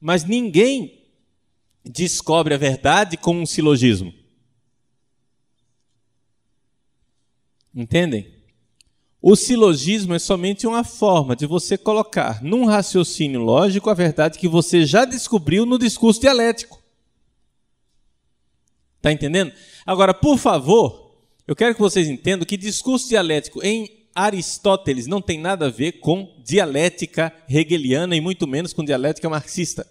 Mas 0.00 0.24
ninguém 0.24 1.08
descobre 1.84 2.52
a 2.52 2.58
verdade 2.58 3.16
com 3.16 3.40
um 3.40 3.46
silogismo. 3.46 4.12
Entendem? 7.74 8.39
O 9.22 9.36
silogismo 9.36 10.14
é 10.14 10.18
somente 10.18 10.66
uma 10.66 10.82
forma 10.82 11.36
de 11.36 11.44
você 11.44 11.76
colocar 11.76 12.42
num 12.42 12.64
raciocínio 12.64 13.40
lógico 13.40 13.90
a 13.90 13.94
verdade 13.94 14.38
que 14.38 14.48
você 14.48 14.86
já 14.86 15.04
descobriu 15.04 15.66
no 15.66 15.78
discurso 15.78 16.20
dialético. 16.20 16.82
Está 18.96 19.12
entendendo? 19.12 19.52
Agora, 19.84 20.14
por 20.14 20.38
favor, 20.38 21.14
eu 21.46 21.54
quero 21.54 21.74
que 21.74 21.80
vocês 21.80 22.08
entendam 22.08 22.46
que 22.46 22.56
discurso 22.56 23.08
dialético 23.08 23.62
em 23.62 24.06
Aristóteles 24.14 25.06
não 25.06 25.20
tem 25.20 25.38
nada 25.38 25.66
a 25.66 25.70
ver 25.70 25.92
com 26.00 26.34
dialética 26.42 27.32
hegeliana 27.48 28.16
e 28.16 28.20
muito 28.20 28.46
menos 28.46 28.72
com 28.72 28.84
dialética 28.84 29.28
marxista. 29.28 29.86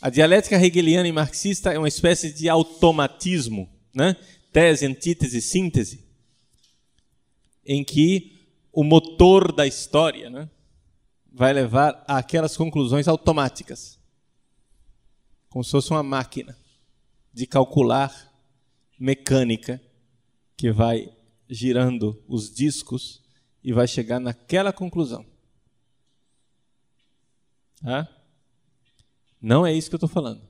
A 0.00 0.08
dialética 0.08 0.56
hegeliana 0.56 1.08
e 1.08 1.12
marxista 1.12 1.72
é 1.72 1.78
uma 1.78 1.88
espécie 1.88 2.32
de 2.32 2.48
automatismo, 2.48 3.68
né? 3.94 4.16
Tese, 4.52 4.86
antítese, 4.86 5.40
síntese, 5.40 6.04
em 7.64 7.84
que 7.84 8.46
o 8.72 8.82
motor 8.84 9.52
da 9.52 9.66
história 9.66 10.30
né? 10.30 10.48
vai 11.32 11.52
levar 11.52 12.04
àquelas 12.06 12.56
conclusões 12.56 13.06
automáticas 13.08 14.00
como 15.50 15.64
se 15.64 15.72
fosse 15.72 15.90
uma 15.90 16.02
máquina 16.02 16.56
de 17.32 17.44
calcular 17.44 18.32
mecânica 18.98 19.82
que 20.56 20.70
vai 20.70 21.12
girando 21.48 22.22
os 22.28 22.54
discos 22.54 23.20
e 23.62 23.72
vai 23.72 23.88
chegar 23.88 24.20
naquela 24.20 24.72
conclusão. 24.72 25.26
Tá? 27.82 28.08
Não 29.42 29.66
é 29.66 29.74
isso 29.74 29.90
que 29.90 29.94
eu 29.94 29.98
estou 29.98 30.08
falando. 30.08 30.48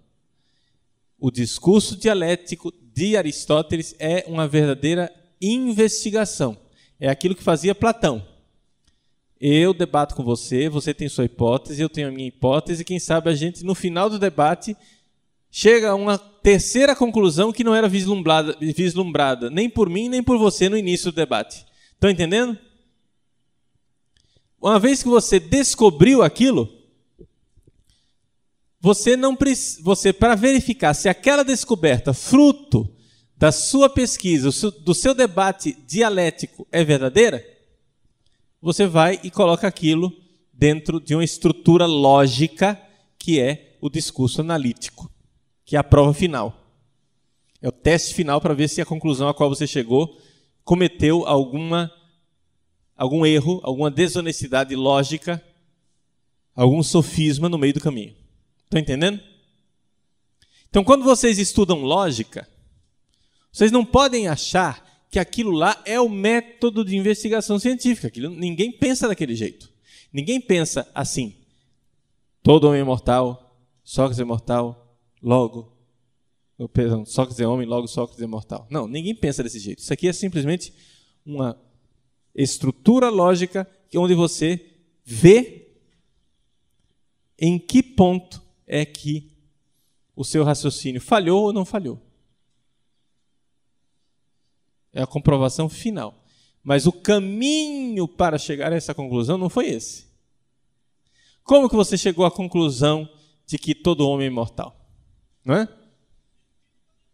O 1.19 1.30
discurso 1.30 1.97
dialético 1.97 2.71
de 3.00 3.16
Aristóteles 3.16 3.95
é 3.99 4.26
uma 4.28 4.47
verdadeira 4.47 5.11
investigação. 5.40 6.54
É 7.00 7.09
aquilo 7.09 7.35
que 7.35 7.42
fazia 7.42 7.75
Platão. 7.75 8.23
Eu 9.40 9.73
debato 9.73 10.14
com 10.14 10.23
você, 10.23 10.69
você 10.69 10.92
tem 10.92 11.09
sua 11.09 11.25
hipótese, 11.25 11.80
eu 11.80 11.88
tenho 11.88 12.09
a 12.09 12.11
minha 12.11 12.28
hipótese, 12.28 12.85
quem 12.85 12.99
sabe 12.99 13.30
a 13.30 13.35
gente, 13.35 13.64
no 13.64 13.75
final 13.75 14.11
do 14.11 14.19
debate, 14.19 14.76
chega 15.50 15.92
a 15.92 15.95
uma 15.95 16.19
terceira 16.19 16.95
conclusão 16.95 17.54
que 17.54 17.64
não 17.64 17.75
era 17.75 17.88
vislumbrada, 17.88 18.54
vislumbrada 18.61 19.49
nem 19.49 19.71
por 19.71 19.88
mim, 19.88 20.11
nem 20.11 20.23
por 20.23 20.37
você 20.37 20.69
no 20.69 20.76
início 20.76 21.11
do 21.11 21.16
debate. 21.16 21.64
Estão 21.95 22.11
entendendo? 22.11 22.59
Uma 24.61 24.78
vez 24.78 25.02
que 25.02 25.09
você 25.09 25.40
descobriu 25.40 26.23
aquilo, 26.23 26.69
você 28.81 29.17
não 29.17 29.37
você 29.83 30.13
para 30.13 30.35
verificar 30.35 30.95
se 30.95 31.09
aquela 31.09 31.45
descoberta, 31.45 32.15
fruto 32.15 32.91
da 33.37 33.53
sua 33.53 33.89
pesquisa, 33.89 34.51
do 34.71 34.95
seu 34.95 35.15
debate 35.15 35.77
dialético 35.87 36.67
é 36.73 36.83
verdadeira, 36.83 37.45
você 38.61 38.87
vai 38.87 39.21
e 39.23 39.31
coloca 39.31 39.67
aquilo 39.67 40.13
dentro 40.53 41.01
de 41.01 41.15
uma 41.15 41.25
estrutura 41.25 41.87
lógica 41.87 42.81
que 43.19 43.41
é 43.41 43.77
o 43.81 43.89
discurso 43.89 44.41
analítico, 44.41 45.11
que 45.65 45.77
é 45.77 45.79
a 45.79 45.85
prova 45.85 46.13
final. 46.13 46.57
É 47.63 47.69
o 47.69 47.73
teste 47.73 48.15
final 48.15 48.41
para 48.41 48.55
ver 48.55 48.69
se 48.69 48.81
a 48.81 48.87
conclusão 48.87 49.29
a 49.29 49.35
qual 49.35 49.49
você 49.49 49.67
chegou 49.67 50.19
cometeu 50.65 51.27
alguma 51.27 51.91
algum 52.97 53.25
erro, 53.25 53.61
alguma 53.63 53.91
desonestidade 53.91 54.77
lógica, 54.77 55.43
algum 56.55 56.83
sofisma 56.83 57.49
no 57.49 57.57
meio 57.57 57.73
do 57.73 57.81
caminho. 57.81 58.20
Estão 58.71 58.79
entendendo? 58.79 59.21
Então, 60.69 60.85
quando 60.85 61.03
vocês 61.03 61.41
estudam 61.41 61.83
lógica, 61.83 62.49
vocês 63.50 63.73
não 63.73 63.85
podem 63.85 64.29
achar 64.29 65.05
que 65.11 65.19
aquilo 65.19 65.50
lá 65.50 65.83
é 65.85 66.00
o 66.00 66.09
método 66.09 66.85
de 66.85 66.97
investigação 66.97 67.59
científica. 67.59 68.07
Aquilo, 68.07 68.31
ninguém 68.31 68.71
pensa 68.71 69.09
daquele 69.09 69.35
jeito. 69.35 69.69
Ninguém 70.12 70.41
pensa 70.41 70.89
assim. 70.95 71.35
Todo 72.45 72.69
homem 72.69 72.81
é 72.81 72.85
mortal, 72.85 73.61
Sócrates 73.83 74.21
é 74.21 74.25
mortal, 74.25 74.97
logo. 75.21 75.77
Perdão, 76.73 77.05
Sócrates 77.05 77.41
é 77.41 77.49
homem, 77.49 77.67
logo 77.67 77.89
Sócrates 77.89 78.23
é 78.23 78.27
mortal. 78.29 78.69
Não, 78.71 78.87
ninguém 78.87 79.17
pensa 79.17 79.43
desse 79.43 79.59
jeito. 79.59 79.81
Isso 79.81 79.93
aqui 79.93 80.07
é 80.07 80.12
simplesmente 80.12 80.73
uma 81.27 81.61
estrutura 82.33 83.09
lógica 83.09 83.69
onde 83.97 84.15
você 84.15 84.65
vê 85.05 85.73
em 87.37 87.59
que 87.59 87.83
ponto 87.83 88.49
é 88.73 88.85
que 88.85 89.33
o 90.15 90.25
seu 90.25 90.45
raciocínio 90.45 91.00
falhou 91.00 91.47
ou 91.47 91.53
não 91.53 91.65
falhou. 91.65 92.00
É 94.93 95.03
a 95.03 95.07
comprovação 95.07 95.69
final. 95.69 96.25
Mas 96.62 96.87
o 96.87 96.93
caminho 96.93 98.07
para 98.07 98.39
chegar 98.39 98.73
a 98.73 98.77
essa 98.77 98.95
conclusão 98.95 99.37
não 99.37 99.50
foi 99.50 99.71
esse. 99.71 100.07
Como 101.43 101.69
que 101.69 101.75
você 101.75 101.99
chegou 101.99 102.25
à 102.25 102.31
conclusão 102.31 103.09
de 103.45 103.59
que 103.59 103.75
todo 103.75 104.07
homem 104.07 104.27
é 104.27 104.31
imortal? 104.31 104.77
Não 105.45 105.57
é? 105.57 105.69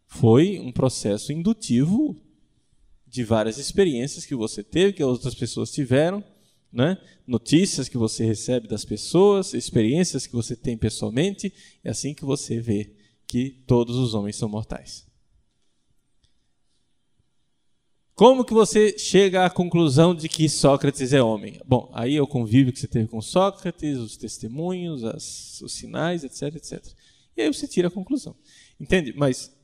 Foi 0.07 0.59
um 0.59 0.71
processo 0.71 1.33
indutivo 1.33 2.21
de 3.07 3.25
várias 3.25 3.57
experiências 3.57 4.27
que 4.27 4.35
você 4.35 4.63
teve, 4.63 4.93
que 4.93 5.03
outras 5.03 5.35
pessoas 5.35 5.71
tiveram, 5.71 6.23
né? 6.77 6.99
notícias 7.27 7.89
que 7.89 7.97
você 7.97 8.25
recebe 8.25 8.69
das 8.69 8.85
pessoas, 8.85 9.55
experiências 9.55 10.27
que 10.27 10.35
você 10.35 10.55
tem 10.55 10.77
pessoalmente, 10.77 11.53
é 11.83 11.91
assim 11.91 12.15
que 12.15 12.25
você 12.25 12.61
vê 12.61 12.95
que 13.27 13.51
todos 13.67 13.97
os 13.97 14.15
homens 14.15 14.37
são 14.37 14.49
mortais. 14.49 15.07
Como 18.15 18.45
que 18.45 18.55
você 18.55 18.97
chega 18.99 19.45
à 19.45 19.51
conclusão 19.51 20.15
de 20.15 20.29
que 20.29 20.49
Sócrates 20.49 21.13
é 21.13 21.23
homem? 21.23 21.61
Bom, 21.67 21.91
aí 21.93 22.17
é 22.17 22.23
o 22.23 22.27
convívio 22.27 22.73
que 22.73 22.79
você 22.79 22.89
teve 22.89 23.09
com 23.09 23.21
Sócrates, 23.21 23.99
os 23.99 24.17
testemunhos, 24.17 25.05
as, 25.05 25.61
os 25.61 25.73
sinais, 25.73 26.25
etc, 26.25 26.55
etc. 26.57 26.83
E 27.37 27.43
aí 27.43 27.53
você 27.53 27.67
tira 27.67 27.89
a 27.89 27.91
conclusão. 27.91 28.35
Entende? 28.81 29.13
Mas 29.17 29.55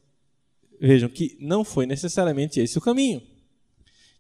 vejam 0.81 1.09
que 1.09 1.37
não 1.41 1.65
foi 1.65 1.87
necessariamente 1.87 2.61
esse 2.61 2.77
o 2.77 2.81
caminho. 2.81 3.23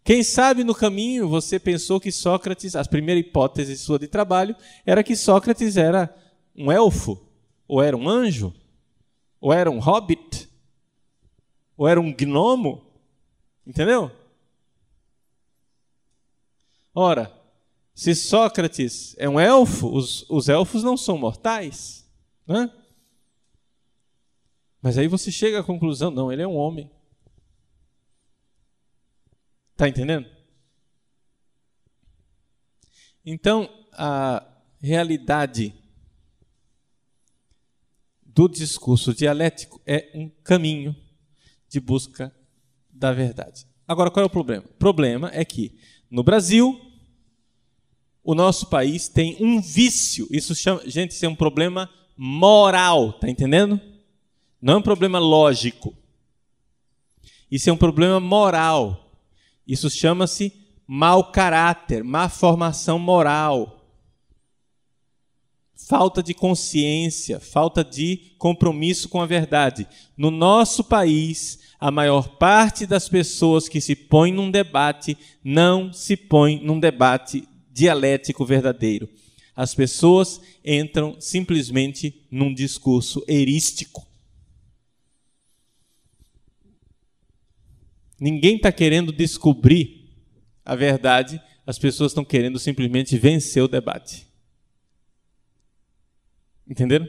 Quem 0.04 0.24
sabe 0.24 0.64
no 0.64 0.74
caminho 0.74 1.28
você 1.28 1.60
pensou 1.60 2.00
que 2.00 2.10
Sócrates, 2.10 2.74
a 2.74 2.84
primeira 2.84 3.20
hipótese 3.20 3.76
sua 3.76 3.98
de 3.98 4.08
trabalho, 4.08 4.56
era 4.84 5.02
que 5.02 5.14
Sócrates 5.14 5.76
era 5.76 6.12
um 6.56 6.72
elfo, 6.72 7.24
ou 7.68 7.80
era 7.80 7.96
um 7.96 8.08
anjo, 8.08 8.52
ou 9.40 9.52
era 9.52 9.70
um 9.70 9.78
hobbit, 9.78 10.48
ou 11.76 11.86
era 11.86 12.00
um 12.00 12.12
gnomo. 12.12 12.84
Entendeu? 13.64 14.10
Ora, 16.92 17.32
se 17.94 18.14
Sócrates 18.14 19.14
é 19.18 19.28
um 19.28 19.38
elfo, 19.38 19.88
os, 19.88 20.28
os 20.28 20.48
elfos 20.48 20.82
não 20.82 20.96
são 20.96 21.16
mortais. 21.16 22.10
Né? 22.46 22.70
Mas 24.82 24.98
aí 24.98 25.06
você 25.06 25.30
chega 25.30 25.60
à 25.60 25.64
conclusão: 25.64 26.10
não, 26.10 26.32
ele 26.32 26.42
é 26.42 26.46
um 26.46 26.56
homem. 26.56 26.90
Está 29.82 29.88
entendendo? 29.88 30.28
Então, 33.26 33.68
a 33.92 34.46
realidade 34.80 35.74
do 38.24 38.46
discurso 38.46 39.12
dialético 39.12 39.82
é 39.84 40.08
um 40.14 40.28
caminho 40.44 40.94
de 41.68 41.80
busca 41.80 42.32
da 42.92 43.12
verdade. 43.12 43.66
Agora, 43.84 44.08
qual 44.08 44.22
é 44.22 44.26
o 44.26 44.30
problema? 44.30 44.64
O 44.66 44.74
problema 44.74 45.32
é 45.34 45.44
que, 45.44 45.76
no 46.08 46.22
Brasil, 46.22 46.80
o 48.22 48.36
nosso 48.36 48.68
país 48.68 49.08
tem 49.08 49.36
um 49.40 49.60
vício. 49.60 50.28
Isso 50.30 50.54
chama, 50.54 50.88
gente, 50.88 51.10
isso 51.10 51.26
é 51.26 51.28
um 51.28 51.34
problema 51.34 51.90
moral, 52.16 53.14
tá 53.14 53.28
entendendo? 53.28 53.80
Não 54.60 54.74
é 54.74 54.76
um 54.76 54.82
problema 54.82 55.18
lógico. 55.18 55.92
Isso 57.50 57.68
é 57.68 57.72
um 57.72 57.76
problema 57.76 58.20
moral. 58.20 59.01
Isso 59.72 59.88
chama-se 59.88 60.52
mau 60.86 61.32
caráter, 61.32 62.04
má 62.04 62.28
formação 62.28 62.98
moral. 62.98 63.88
Falta 65.88 66.22
de 66.22 66.34
consciência, 66.34 67.40
falta 67.40 67.82
de 67.82 68.34
compromisso 68.36 69.08
com 69.08 69.18
a 69.22 69.24
verdade. 69.24 69.88
No 70.14 70.30
nosso 70.30 70.84
país, 70.84 71.58
a 71.80 71.90
maior 71.90 72.36
parte 72.36 72.84
das 72.84 73.08
pessoas 73.08 73.66
que 73.66 73.80
se 73.80 73.96
põem 73.96 74.30
num 74.30 74.50
debate 74.50 75.16
não 75.42 75.90
se 75.90 76.18
põe 76.18 76.60
num 76.62 76.78
debate 76.78 77.48
dialético 77.72 78.44
verdadeiro. 78.44 79.08
As 79.56 79.74
pessoas 79.74 80.38
entram 80.62 81.16
simplesmente 81.18 82.26
num 82.30 82.52
discurso 82.52 83.24
erístico. 83.26 84.06
Ninguém 88.22 88.54
está 88.54 88.70
querendo 88.70 89.10
descobrir 89.10 90.08
a 90.64 90.76
verdade, 90.76 91.42
as 91.66 91.76
pessoas 91.76 92.12
estão 92.12 92.24
querendo 92.24 92.56
simplesmente 92.56 93.18
vencer 93.18 93.60
o 93.60 93.66
debate. 93.66 94.28
Entenderam? 96.64 97.08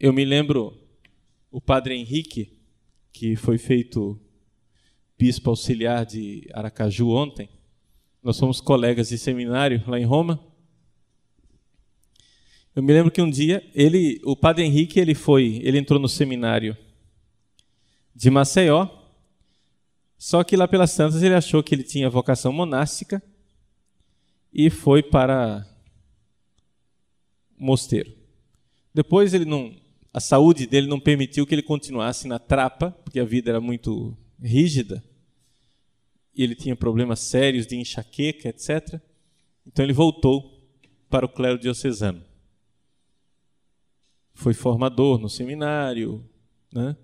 Eu 0.00 0.14
me 0.14 0.24
lembro 0.24 0.80
o 1.50 1.60
padre 1.60 1.94
Henrique, 1.94 2.58
que 3.12 3.36
foi 3.36 3.58
feito 3.58 4.18
bispo 5.18 5.50
auxiliar 5.50 6.06
de 6.06 6.48
Aracaju 6.54 7.10
ontem. 7.10 7.50
Nós 8.22 8.38
somos 8.38 8.62
colegas 8.62 9.10
de 9.10 9.18
seminário 9.18 9.84
lá 9.86 10.00
em 10.00 10.06
Roma. 10.06 10.42
Eu 12.76 12.82
me 12.82 12.92
lembro 12.92 13.10
que 13.10 13.22
um 13.22 13.30
dia 13.30 13.66
ele, 13.74 14.20
o 14.22 14.36
Padre 14.36 14.62
Henrique, 14.62 15.00
ele 15.00 15.14
foi, 15.14 15.62
ele 15.64 15.78
entrou 15.78 15.98
no 15.98 16.10
seminário 16.10 16.76
de 18.14 18.28
Maceió. 18.28 18.86
Só 20.18 20.44
que 20.44 20.58
lá 20.58 20.68
pelas 20.68 20.90
Santas 20.90 21.22
ele 21.22 21.32
achou 21.32 21.62
que 21.62 21.74
ele 21.74 21.82
tinha 21.82 22.10
vocação 22.10 22.52
monástica 22.52 23.22
e 24.52 24.68
foi 24.68 25.02
para 25.02 25.66
mosteiro. 27.56 28.12
Depois 28.92 29.32
ele 29.32 29.46
não, 29.46 29.74
a 30.12 30.20
saúde 30.20 30.66
dele 30.66 30.86
não 30.86 31.00
permitiu 31.00 31.46
que 31.46 31.54
ele 31.54 31.62
continuasse 31.62 32.28
na 32.28 32.38
trapa, 32.38 32.90
porque 32.90 33.18
a 33.18 33.24
vida 33.24 33.52
era 33.52 33.60
muito 33.60 34.14
rígida. 34.38 35.02
E 36.34 36.42
ele 36.42 36.54
tinha 36.54 36.76
problemas 36.76 37.20
sérios 37.20 37.66
de 37.66 37.74
enxaqueca, 37.74 38.50
etc. 38.50 39.00
Então 39.66 39.82
ele 39.82 39.94
voltou 39.94 40.62
para 41.08 41.24
o 41.24 41.28
clero 41.28 41.58
diocesano 41.58 42.25
foi 44.36 44.52
formador 44.52 45.18
no 45.18 45.30
seminário, 45.30 46.22
né? 46.72 46.94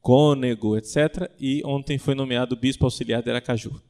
cônego, 0.00 0.76
etc. 0.76 1.28
E 1.38 1.60
ontem 1.64 1.98
foi 1.98 2.14
nomeado 2.14 2.56
bispo 2.56 2.84
auxiliar 2.84 3.20
de 3.22 3.28
Aracaju. 3.28 3.82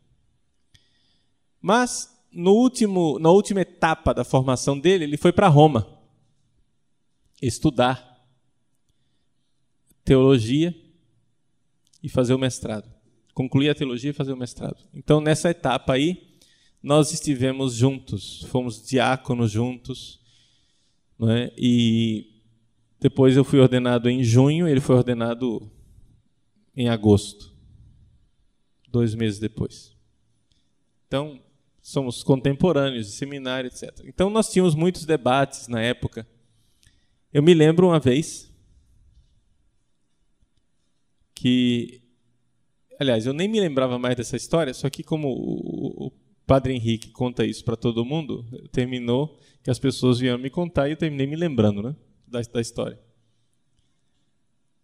Mas, 1.60 2.10
no 2.32 2.52
último, 2.52 3.18
na 3.18 3.30
última 3.30 3.60
etapa 3.60 4.14
da 4.14 4.24
formação 4.24 4.80
dele, 4.80 5.04
ele 5.04 5.18
foi 5.18 5.30
para 5.30 5.46
Roma 5.46 5.86
estudar 7.40 8.26
teologia 10.02 10.74
e 12.02 12.08
fazer 12.08 12.32
o 12.32 12.38
mestrado. 12.38 12.90
Concluir 13.34 13.68
a 13.68 13.74
teologia 13.74 14.10
e 14.10 14.14
fazer 14.14 14.32
o 14.32 14.38
mestrado. 14.38 14.82
Então, 14.94 15.20
nessa 15.20 15.50
etapa 15.50 15.92
aí, 15.92 16.38
nós 16.82 17.12
estivemos 17.12 17.74
juntos, 17.74 18.46
fomos 18.48 18.82
diáconos 18.86 19.50
juntos, 19.50 20.18
não 21.18 21.30
é? 21.30 21.52
e 21.58 22.35
depois 23.00 23.36
eu 23.36 23.44
fui 23.44 23.60
ordenado 23.60 24.08
em 24.08 24.22
junho, 24.22 24.66
ele 24.66 24.80
foi 24.80 24.96
ordenado 24.96 25.70
em 26.76 26.88
agosto, 26.88 27.54
dois 28.88 29.14
meses 29.14 29.38
depois. 29.38 29.96
Então, 31.06 31.40
somos 31.80 32.22
contemporâneos 32.22 33.06
de 33.06 33.12
seminário, 33.12 33.68
etc. 33.68 34.02
Então, 34.04 34.28
nós 34.28 34.50
tínhamos 34.50 34.74
muitos 34.74 35.04
debates 35.04 35.68
na 35.68 35.80
época. 35.80 36.26
Eu 37.32 37.42
me 37.42 37.54
lembro 37.54 37.86
uma 37.86 38.00
vez 38.00 38.52
que, 41.34 42.02
aliás, 42.98 43.26
eu 43.26 43.32
nem 43.32 43.46
me 43.46 43.60
lembrava 43.60 43.98
mais 43.98 44.16
dessa 44.16 44.36
história, 44.36 44.74
só 44.74 44.90
que 44.90 45.02
como 45.02 45.28
o, 45.28 46.12
Padre 46.46 46.74
Henrique 46.74 47.10
conta 47.10 47.44
isso 47.44 47.64
para 47.64 47.76
todo 47.76 48.04
mundo, 48.04 48.44
terminou 48.70 49.36
que 49.64 49.70
as 49.70 49.80
pessoas 49.80 50.20
vieram 50.20 50.38
me 50.38 50.48
contar 50.48 50.88
e 50.88 50.92
eu 50.92 50.96
terminei 50.96 51.26
me 51.26 51.34
lembrando, 51.34 51.82
né? 51.82 51.94
Da, 52.26 52.40
da 52.40 52.60
história. 52.60 52.98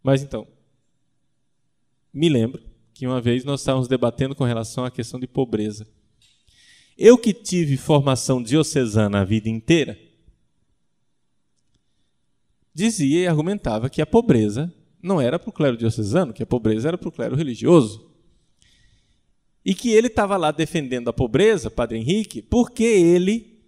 Mas 0.02 0.22
então, 0.22 0.46
me 2.12 2.28
lembro 2.28 2.62
que 2.92 3.07
uma 3.07 3.20
vez 3.20 3.44
nós 3.44 3.61
estávamos 3.61 3.88
debatendo 3.88 4.35
com 4.35 4.44
relação 4.44 4.85
à 4.85 4.90
questão 4.90 5.18
de 5.18 5.26
pobreza. 5.26 5.87
Eu 6.96 7.16
que 7.16 7.33
tive 7.33 7.76
formação 7.76 8.42
diocesana 8.42 9.20
a 9.20 9.24
vida 9.24 9.48
inteira, 9.48 9.98
dizia 12.74 13.20
e 13.22 13.26
argumentava 13.26 13.88
que 13.88 14.02
a 14.02 14.07
pobreza 14.07 14.72
não 15.02 15.20
era 15.20 15.38
para 15.38 15.50
o 15.50 15.52
clero 15.52 15.76
diocesano, 15.76 16.33
que 16.33 16.42
a 16.42 16.46
pobreza 16.46 16.88
era 16.88 16.98
para 16.98 17.09
o 17.09 17.12
clero 17.12 17.35
religioso. 17.35 18.11
E 19.64 19.74
que 19.74 19.90
ele 19.90 20.09
estava 20.09 20.37
lá 20.37 20.50
defendendo 20.50 21.09
a 21.09 21.12
pobreza, 21.12 21.70
Padre 21.70 21.98
Henrique, 21.98 22.42
porque 22.42 22.85
ele 22.85 23.61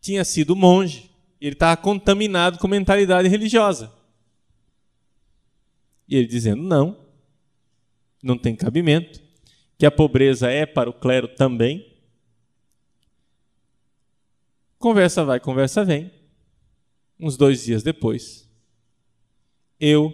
tinha 0.00 0.24
sido 0.24 0.56
monge. 0.56 1.11
Ele 1.46 1.54
estava 1.54 1.76
contaminado 1.76 2.58
com 2.58 2.68
mentalidade 2.68 3.28
religiosa. 3.28 3.92
E 6.06 6.16
ele 6.16 6.26
dizendo: 6.26 6.62
não, 6.62 7.04
não 8.22 8.38
tem 8.38 8.54
cabimento, 8.54 9.20
que 9.76 9.84
a 9.84 9.90
pobreza 9.90 10.50
é 10.50 10.64
para 10.64 10.88
o 10.88 10.92
clero 10.92 11.28
também. 11.28 11.90
Conversa 14.78 15.24
vai, 15.24 15.40
conversa 15.40 15.84
vem. 15.84 16.12
Uns 17.18 17.36
dois 17.36 17.64
dias 17.64 17.82
depois, 17.82 18.48
eu 19.78 20.12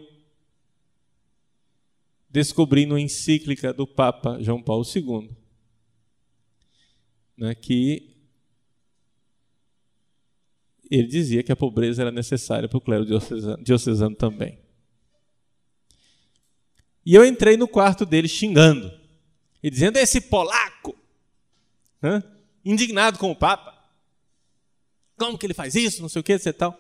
descobri 2.29 2.85
no 2.87 2.99
encíclica 2.99 3.73
do 3.73 3.87
Papa 3.87 4.43
João 4.43 4.63
Paulo 4.63 4.85
II 4.85 5.31
né, 7.39 7.55
que 7.55 8.18
ele 10.91 11.07
dizia 11.07 11.43
que 11.43 11.53
a 11.53 11.57
pobreza 11.57 12.03
era 12.03 12.11
necessária 12.11 12.69
para 12.69 12.79
o 12.79 12.81
clero 12.81 13.05
diocesano, 13.05 13.63
diocesano 13.63 14.17
também. 14.17 14.59
E 17.05 17.15
eu 17.15 17.25
entrei 17.25 17.57
no 17.57 17.69
quarto 17.69 18.05
dele 18.05 18.29
xingando 18.29 18.93
e 19.63 19.71
dizendo: 19.71 19.97
esse 19.97 20.21
polaco, 20.21 20.97
né, 22.01 22.23
indignado 22.65 23.19
com 23.19 23.31
o 23.31 23.37
Papa, 23.37 23.79
como 25.17 25.37
que 25.37 25.47
ele 25.47 25.55
faz 25.55 25.75
isso, 25.75 26.01
não 26.01 26.09
sei 26.09 26.21
o 26.21 26.23
que, 26.23 26.33
etc. 26.33 26.57
Tal. 26.57 26.79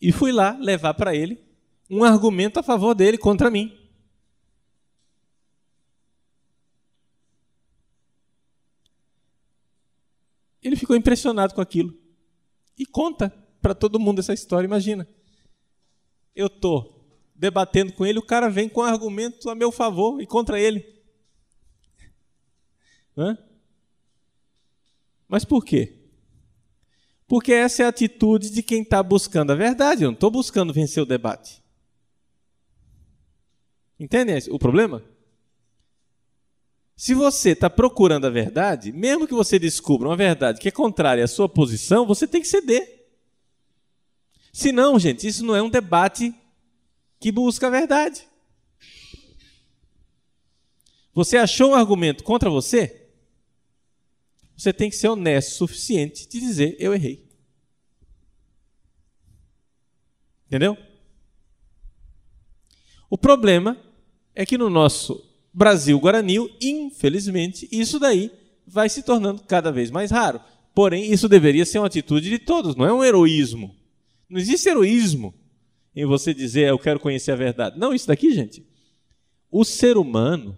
E 0.00 0.10
fui 0.10 0.32
lá 0.32 0.56
levar 0.58 0.94
para 0.94 1.14
ele 1.14 1.38
um 1.88 2.02
argumento 2.02 2.58
a 2.58 2.62
favor 2.62 2.94
dele 2.94 3.18
contra 3.18 3.50
mim. 3.50 3.78
Ele 10.62 10.76
ficou 10.76 10.96
impressionado 10.96 11.54
com 11.54 11.60
aquilo. 11.60 12.01
E 12.78 12.86
conta 12.86 13.30
para 13.60 13.74
todo 13.74 14.00
mundo 14.00 14.18
essa 14.18 14.32
história, 14.32 14.66
imagina. 14.66 15.08
Eu 16.34 16.48
tô 16.48 17.02
debatendo 17.34 17.92
com 17.92 18.06
ele, 18.06 18.18
o 18.18 18.26
cara 18.26 18.48
vem 18.48 18.68
com 18.68 18.82
argumento 18.82 19.50
a 19.50 19.54
meu 19.54 19.72
favor 19.72 20.20
e 20.20 20.26
contra 20.26 20.60
ele. 20.60 20.84
Hã? 23.16 23.36
Mas 25.28 25.44
por 25.44 25.64
quê? 25.64 25.98
Porque 27.26 27.52
essa 27.52 27.82
é 27.82 27.86
a 27.86 27.88
atitude 27.88 28.50
de 28.50 28.62
quem 28.62 28.82
está 28.82 29.02
buscando 29.02 29.52
a 29.52 29.54
verdade. 29.54 30.02
Eu 30.04 30.08
não 30.08 30.14
estou 30.14 30.30
buscando 30.30 30.72
vencer 30.72 31.02
o 31.02 31.06
debate. 31.06 31.62
Entendem 33.98 34.36
o 34.50 34.58
problema? 34.58 35.02
Se 37.02 37.14
você 37.14 37.50
está 37.50 37.68
procurando 37.68 38.28
a 38.28 38.30
verdade, 38.30 38.92
mesmo 38.92 39.26
que 39.26 39.34
você 39.34 39.58
descubra 39.58 40.08
uma 40.08 40.16
verdade 40.16 40.60
que 40.60 40.68
é 40.68 40.70
contrária 40.70 41.24
à 41.24 41.26
sua 41.26 41.48
posição, 41.48 42.06
você 42.06 42.28
tem 42.28 42.40
que 42.40 42.46
ceder. 42.46 43.08
Se 44.52 44.70
não, 44.70 45.00
gente, 45.00 45.26
isso 45.26 45.44
não 45.44 45.56
é 45.56 45.60
um 45.60 45.68
debate 45.68 46.32
que 47.18 47.32
busca 47.32 47.66
a 47.66 47.70
verdade. 47.70 48.24
Você 51.12 51.36
achou 51.36 51.70
um 51.72 51.74
argumento 51.74 52.22
contra 52.22 52.48
você? 52.48 53.10
Você 54.56 54.72
tem 54.72 54.88
que 54.88 54.94
ser 54.94 55.08
honesto 55.08 55.50
o 55.50 55.56
suficiente 55.56 56.28
de 56.28 56.38
dizer: 56.38 56.76
eu 56.78 56.94
errei. 56.94 57.28
Entendeu? 60.46 60.78
O 63.10 63.18
problema 63.18 63.76
é 64.36 64.46
que 64.46 64.56
no 64.56 64.70
nosso 64.70 65.31
Brasil 65.52 65.98
Guaranil, 65.98 66.50
infelizmente, 66.60 67.68
isso 67.70 67.98
daí 67.98 68.30
vai 68.66 68.88
se 68.88 69.02
tornando 69.02 69.42
cada 69.42 69.70
vez 69.70 69.90
mais 69.90 70.10
raro. 70.10 70.40
Porém, 70.74 71.12
isso 71.12 71.28
deveria 71.28 71.66
ser 71.66 71.78
uma 71.78 71.86
atitude 71.86 72.30
de 72.30 72.38
todos, 72.38 72.74
não 72.74 72.86
é 72.86 72.92
um 72.92 73.04
heroísmo. 73.04 73.74
Não 74.28 74.40
existe 74.40 74.68
heroísmo 74.68 75.34
em 75.94 76.06
você 76.06 76.32
dizer, 76.32 76.68
eu 76.68 76.78
quero 76.78 76.98
conhecer 76.98 77.32
a 77.32 77.36
verdade. 77.36 77.78
Não, 77.78 77.92
isso 77.92 78.06
daqui, 78.06 78.32
gente. 78.32 78.66
O 79.50 79.64
ser 79.64 79.98
humano, 79.98 80.56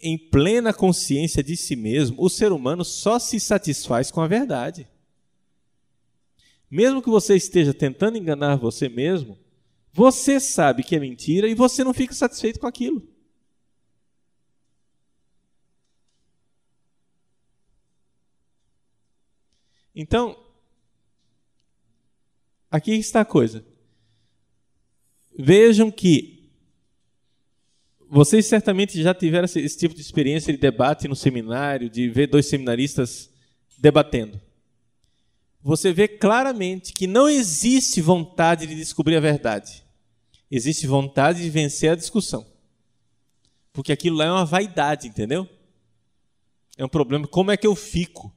em 0.00 0.16
plena 0.16 0.72
consciência 0.72 1.42
de 1.42 1.56
si 1.56 1.74
mesmo, 1.74 2.22
o 2.22 2.28
ser 2.28 2.52
humano 2.52 2.84
só 2.84 3.18
se 3.18 3.40
satisfaz 3.40 4.12
com 4.12 4.20
a 4.20 4.28
verdade. 4.28 4.86
Mesmo 6.70 7.02
que 7.02 7.10
você 7.10 7.34
esteja 7.34 7.74
tentando 7.74 8.16
enganar 8.16 8.54
você 8.56 8.88
mesmo, 8.88 9.36
você 9.92 10.38
sabe 10.38 10.84
que 10.84 10.94
é 10.94 11.00
mentira 11.00 11.48
e 11.48 11.54
você 11.54 11.82
não 11.82 11.92
fica 11.92 12.14
satisfeito 12.14 12.60
com 12.60 12.66
aquilo. 12.68 13.02
Então, 20.00 20.38
aqui 22.70 22.92
está 22.92 23.22
a 23.22 23.24
coisa. 23.24 23.64
Vejam 25.36 25.90
que 25.90 26.52
vocês 28.08 28.46
certamente 28.46 29.02
já 29.02 29.12
tiveram 29.12 29.44
esse, 29.44 29.76
tipo 29.76 29.96
de 29.96 30.00
experiência 30.00 30.52
de 30.52 30.58
debate 30.60 31.08
no 31.08 31.16
seminário, 31.16 31.90
de 31.90 32.08
ver 32.08 32.28
dois 32.28 32.46
seminaristas 32.46 33.28
debatendo. 33.76 34.40
Você 35.64 35.92
vê 35.92 36.06
claramente 36.06 36.92
que 36.92 37.08
não 37.08 37.28
existe 37.28 38.00
vontade 38.00 38.68
de 38.68 38.76
descobrir 38.76 39.16
a 39.16 39.20
verdade. 39.20 39.82
Existe 40.48 40.86
vontade 40.86 41.42
de 41.42 41.50
vencer 41.50 41.90
a 41.90 41.96
discussão. 41.96 42.46
Porque 43.72 43.90
aquilo 43.90 44.16
lá 44.16 44.26
é 44.26 44.30
uma 44.30 44.46
vaidade, 44.46 45.08
entendeu? 45.08 45.48
É 46.76 46.84
um 46.84 46.88
problema. 46.88 47.26
Como 47.26 47.50
é 47.50 47.56
que 47.56 47.66
eu 47.66 47.74
fico? 47.74 48.32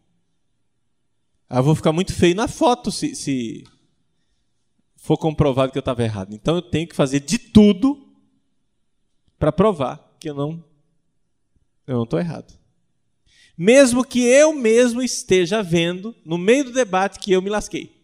Ah, 1.53 1.59
vou 1.59 1.75
ficar 1.75 1.91
muito 1.91 2.13
feio 2.13 2.33
na 2.33 2.47
foto 2.47 2.89
se, 2.89 3.13
se 3.13 3.65
for 4.95 5.17
comprovado 5.17 5.69
que 5.69 5.77
eu 5.77 5.81
estava 5.81 6.01
errado. 6.01 6.33
Então 6.33 6.55
eu 6.55 6.61
tenho 6.61 6.87
que 6.87 6.95
fazer 6.95 7.19
de 7.19 7.37
tudo 7.37 8.07
para 9.37 9.51
provar 9.51 10.15
que 10.17 10.29
eu 10.29 10.33
não 10.33 10.63
eu 11.85 11.97
não 11.97 12.03
estou 12.03 12.17
errado. 12.17 12.57
Mesmo 13.57 14.05
que 14.05 14.21
eu 14.21 14.53
mesmo 14.53 15.01
esteja 15.01 15.61
vendo 15.61 16.15
no 16.23 16.37
meio 16.37 16.63
do 16.63 16.71
debate 16.71 17.19
que 17.19 17.33
eu 17.33 17.41
me 17.41 17.49
lasquei. 17.49 18.01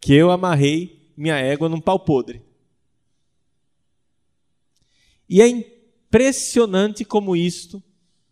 Que 0.00 0.14
eu 0.14 0.30
amarrei 0.30 1.12
minha 1.14 1.36
égua 1.36 1.68
num 1.68 1.82
pau 1.82 2.00
podre. 2.00 2.40
E 5.28 5.42
é 5.42 5.46
impressionante 5.46 7.04
como 7.04 7.36
isto 7.36 7.82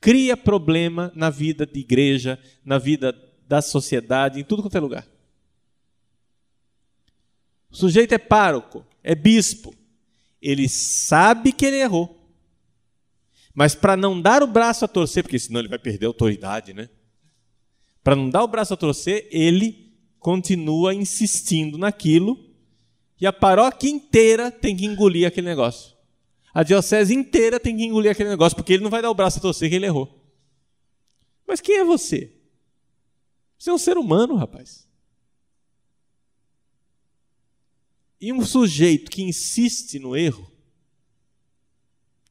cria 0.00 0.36
problema 0.36 1.12
na 1.14 1.30
vida 1.30 1.66
de 1.66 1.80
igreja, 1.80 2.38
na 2.64 2.78
vida 2.78 3.14
da 3.46 3.60
sociedade, 3.60 4.40
em 4.40 4.44
tudo 4.44 4.62
quanto 4.62 4.76
é 4.76 4.80
lugar. 4.80 5.06
O 7.70 7.76
sujeito 7.76 8.12
é 8.12 8.18
pároco, 8.18 8.84
é 9.02 9.14
bispo. 9.14 9.74
Ele 10.40 10.68
sabe 10.68 11.52
que 11.52 11.66
ele 11.66 11.76
errou. 11.76 12.16
Mas 13.54 13.74
para 13.74 13.96
não 13.96 14.20
dar 14.20 14.42
o 14.42 14.46
braço 14.46 14.84
a 14.84 14.88
torcer, 14.88 15.22
porque 15.22 15.38
senão 15.38 15.60
ele 15.60 15.68
vai 15.68 15.78
perder 15.78 16.06
a 16.06 16.08
autoridade, 16.08 16.72
né? 16.72 16.88
Para 18.02 18.16
não 18.16 18.30
dar 18.30 18.42
o 18.42 18.48
braço 18.48 18.72
a 18.72 18.76
torcer, 18.76 19.28
ele 19.30 19.92
continua 20.18 20.94
insistindo 20.94 21.76
naquilo 21.76 22.38
e 23.20 23.26
a 23.26 23.32
paróquia 23.32 23.88
inteira 23.88 24.50
tem 24.50 24.76
que 24.76 24.86
engolir 24.86 25.26
aquele 25.26 25.48
negócio. 25.48 25.94
A 26.52 26.62
diocese 26.62 27.14
inteira 27.14 27.60
tem 27.60 27.76
que 27.76 27.84
engolir 27.84 28.10
aquele 28.10 28.28
negócio, 28.28 28.56
porque 28.56 28.72
ele 28.72 28.82
não 28.82 28.90
vai 28.90 29.00
dar 29.00 29.10
o 29.10 29.14
braço 29.14 29.38
a 29.38 29.42
torcer 29.42 29.68
que 29.68 29.76
ele 29.76 29.86
errou. 29.86 30.20
Mas 31.46 31.60
quem 31.60 31.76
é 31.76 31.84
você? 31.84 32.32
Você 33.58 33.70
é 33.70 33.72
um 33.72 33.78
ser 33.78 33.96
humano, 33.96 34.34
rapaz. 34.36 34.88
E 38.20 38.32
um 38.32 38.44
sujeito 38.44 39.10
que 39.10 39.22
insiste 39.22 39.98
no 39.98 40.16
erro, 40.16 40.50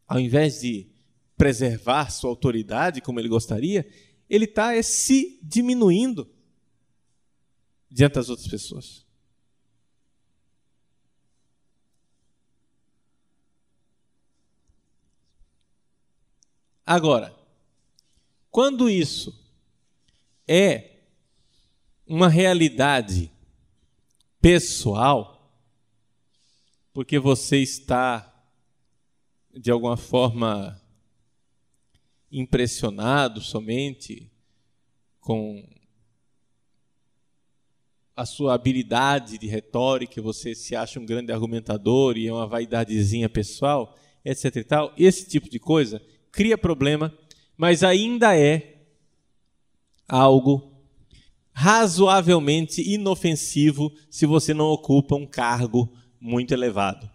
ao 0.08 0.20
invés 0.20 0.62
de 0.62 0.88
preservar 1.38 2.10
sua 2.10 2.30
autoridade 2.30 3.02
como 3.02 3.20
ele 3.20 3.30
gostaria, 3.30 3.88
ele 4.30 4.46
está 4.46 4.76
é, 4.76 4.82
se 4.82 5.40
diminuindo 5.42 6.30
diante 7.90 8.14
das 8.16 8.30
outras 8.30 8.48
pessoas. 8.48 9.06
Agora, 16.92 17.32
quando 18.50 18.90
isso 18.90 19.32
é 20.48 21.02
uma 22.08 22.28
realidade 22.28 23.32
pessoal, 24.42 25.54
porque 26.92 27.20
você 27.20 27.58
está, 27.58 28.44
de 29.56 29.70
alguma 29.70 29.98
forma, 29.98 30.82
impressionado 32.32 33.40
somente 33.40 34.28
com 35.22 35.64
a 38.16 38.26
sua 38.26 38.56
habilidade 38.56 39.38
de 39.38 39.46
retórica, 39.46 40.20
você 40.24 40.56
se 40.56 40.76
acha 40.76 41.00
um 41.00 41.06
grande 41.06 41.32
argumentador 41.32 42.18
e 42.18 42.26
é 42.26 42.34
uma 42.34 42.48
vaidadezinha 42.48 43.30
pessoal, 43.30 43.96
etc 44.26 44.56
e 44.56 44.64
tal, 44.64 44.92
esse 44.98 45.30
tipo 45.30 45.48
de 45.52 45.60
coisa 45.60 46.02
cria 46.32 46.58
problema, 46.58 47.16
mas 47.58 47.84
ainda 47.84 48.38
é 48.38 48.86
algo 50.08 50.74
razoavelmente 51.52 52.82
inofensivo 52.82 53.94
se 54.10 54.26
você 54.26 54.54
não 54.54 54.68
ocupa 54.68 55.16
um 55.16 55.26
cargo 55.26 55.94
muito 56.20 56.54
elevado. 56.54 57.10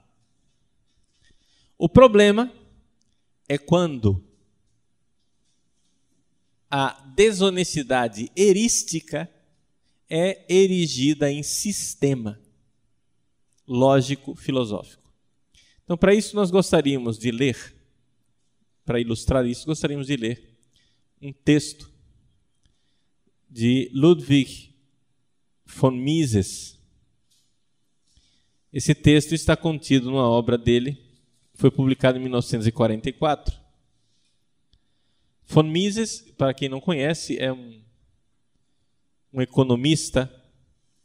O 1.78 1.88
problema 1.88 2.52
é 3.48 3.58
quando 3.58 4.22
a 6.70 6.90
desonestidade 7.14 8.30
erística 8.36 9.30
é 10.08 10.44
erigida 10.48 11.30
em 11.30 11.42
sistema 11.42 12.40
lógico 13.66 14.34
filosófico. 14.34 15.02
Então, 15.84 15.96
para 15.96 16.14
isso, 16.14 16.34
nós 16.34 16.50
gostaríamos 16.50 17.18
de 17.18 17.30
ler, 17.30 17.76
para 18.84 19.00
ilustrar 19.00 19.46
isso, 19.46 19.66
gostaríamos 19.66 20.06
de 20.06 20.16
ler 20.16 20.54
um 21.20 21.32
texto 21.32 21.90
de 23.48 23.90
Ludwig 23.94 24.74
von 25.64 25.90
Mises. 25.90 26.78
Esse 28.72 28.94
texto 28.94 29.32
está 29.32 29.56
contido 29.56 30.10
numa 30.10 30.28
obra 30.28 30.58
dele, 30.58 30.98
foi 31.54 31.70
publicado 31.70 32.18
em 32.18 32.20
1944. 32.22 33.58
Von 35.46 35.62
Mises, 35.62 36.20
para 36.36 36.52
quem 36.52 36.68
não 36.68 36.80
conhece, 36.80 37.38
é 37.38 37.52
um, 37.52 37.80
um 39.32 39.40
economista 39.40 40.30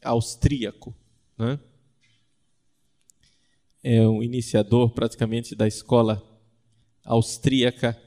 austríaco. 0.03 0.93
Né? 1.37 1.59
É 3.83 4.07
um 4.07 4.21
iniciador 4.21 4.89
praticamente 4.89 5.55
da 5.55 5.67
escola 5.67 6.28
austríaca 7.09 7.99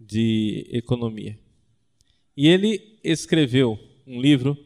de 0.00 0.68
economia. 0.72 1.38
E 2.36 2.48
ele 2.48 2.98
escreveu 3.04 3.78
um 4.04 4.20
livro 4.20 4.58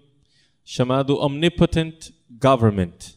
chamado 0.65 1.19
Omnipotent 1.19 2.13
Government 2.31 3.15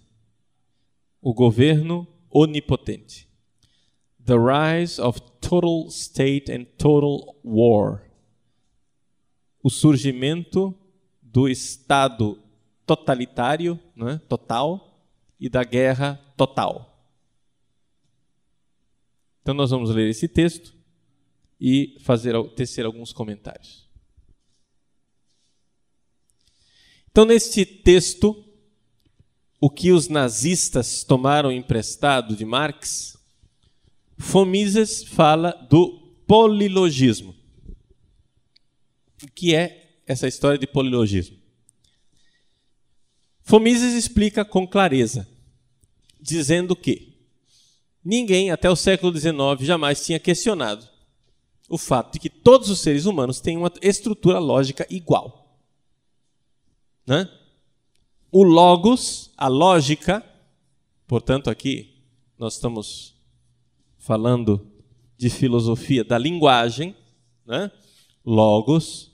O 1.22 1.34
Governo 1.34 2.06
Onipotente 2.30 3.28
The 4.24 4.34
Rise 4.36 5.02
of 5.02 5.22
Total 5.40 5.88
State 5.88 6.52
and 6.52 6.66
Total 6.78 7.36
War 7.44 8.04
O 9.64 9.70
surgimento 9.70 10.78
do 11.22 11.48
Estado 11.48 12.38
totalitário, 12.86 13.80
né, 13.96 14.20
total, 14.28 15.00
e 15.40 15.48
da 15.48 15.64
guerra 15.64 16.20
total. 16.36 16.89
Então, 19.50 19.58
nós 19.58 19.72
vamos 19.72 19.90
ler 19.90 20.08
esse 20.08 20.28
texto 20.28 20.76
e 21.60 21.98
fazer 22.02 22.36
tecer 22.52 22.86
alguns 22.86 23.12
comentários. 23.12 23.90
Então, 27.10 27.26
neste 27.26 27.66
texto, 27.66 28.46
o 29.60 29.68
que 29.68 29.92
os 29.92 30.08
nazistas 30.08 31.04
tomaram 31.04 31.52
emprestado 31.52 32.36
de 32.36 32.46
Marx, 32.46 33.18
Fomises 34.20 35.04
fala 35.04 35.50
do 35.68 35.98
polilogismo. 36.28 37.36
O 39.24 39.32
que 39.34 39.56
é 39.56 40.00
essa 40.06 40.28
história 40.28 40.60
de 40.60 40.68
polilogismo? 40.68 41.40
Fomises 43.42 43.96
explica 43.96 44.46
com 44.46 44.68
clareza, 44.68 45.28
dizendo 46.22 46.76
que 46.76 47.09
ninguém 48.04 48.52
até 48.52 48.70
o 48.70 48.76
século 48.76 49.18
XIX 49.18 49.38
jamais 49.62 50.06
tinha 50.06 50.20
questionado 50.20 50.88
o 51.70 51.78
fato 51.78 52.14
de 52.14 52.20
que 52.20 52.30
todos 52.30 52.70
os 52.70 52.80
seres 52.80 53.06
humanos 53.06 53.40
têm 53.40 53.56
uma 53.56 53.72
estrutura 53.82 54.40
lógica 54.40 54.88
igual. 54.90 55.56
Né? 57.06 57.30
O 58.32 58.44
logos, 58.44 59.32
a 59.38 59.48
lógica, 59.48 60.26
portanto, 61.08 61.50
aqui 61.50 62.04
nós 62.38 62.56
estamos 62.56 63.16
falando 63.98 64.66
de 65.16 65.30
filosofia 65.30 66.04
da 66.04 66.18
linguagem, 66.18 66.96
né? 67.46 67.72
logos, 68.26 69.12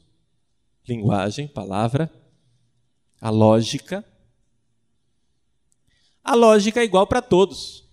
linguagem, 0.88 1.48
palavra, 1.48 2.12
a 3.20 3.30
lógica. 3.30 4.06
A 6.24 6.36
lógica 6.36 6.80
é 6.80 6.84
igual 6.84 7.08
para 7.08 7.22
todos. 7.22 7.85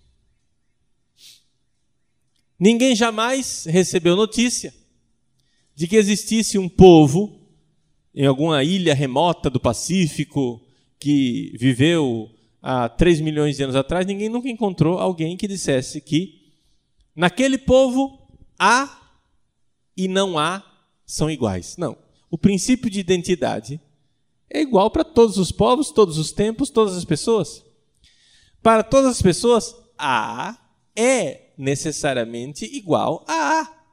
Ninguém 2.63 2.95
jamais 2.95 3.65
recebeu 3.65 4.15
notícia 4.15 4.73
de 5.75 5.85
que 5.85 5.97
existisse 5.97 6.57
um 6.57 6.69
povo 6.69 7.41
em 8.15 8.25
alguma 8.25 8.63
ilha 8.63 8.95
remota 8.95 9.49
do 9.49 9.59
Pacífico 9.59 10.65
que 10.97 11.51
viveu 11.59 12.31
há 12.61 12.87
3 12.87 13.19
milhões 13.19 13.57
de 13.57 13.63
anos 13.63 13.75
atrás. 13.75 14.05
Ninguém 14.05 14.29
nunca 14.29 14.47
encontrou 14.47 14.97
alguém 14.97 15.35
que 15.35 15.45
dissesse 15.45 15.99
que 15.99 16.53
naquele 17.13 17.57
povo 17.57 18.33
há 18.57 19.11
e 19.97 20.07
não 20.07 20.39
há 20.39 20.63
são 21.05 21.29
iguais. 21.29 21.75
Não. 21.75 21.97
O 22.31 22.37
princípio 22.37 22.89
de 22.89 23.01
identidade 23.01 23.77
é 24.49 24.61
igual 24.61 24.89
para 24.89 25.03
todos 25.03 25.37
os 25.37 25.51
povos, 25.51 25.91
todos 25.91 26.17
os 26.17 26.31
tempos, 26.31 26.69
todas 26.69 26.95
as 26.95 27.03
pessoas. 27.03 27.61
Para 28.61 28.83
todas 28.83 29.17
as 29.17 29.21
pessoas, 29.21 29.75
há 29.97 30.57
é 30.95 31.42
necessariamente 31.63 32.65
igual 32.65 33.23
a 33.27 33.61
A. 33.61 33.83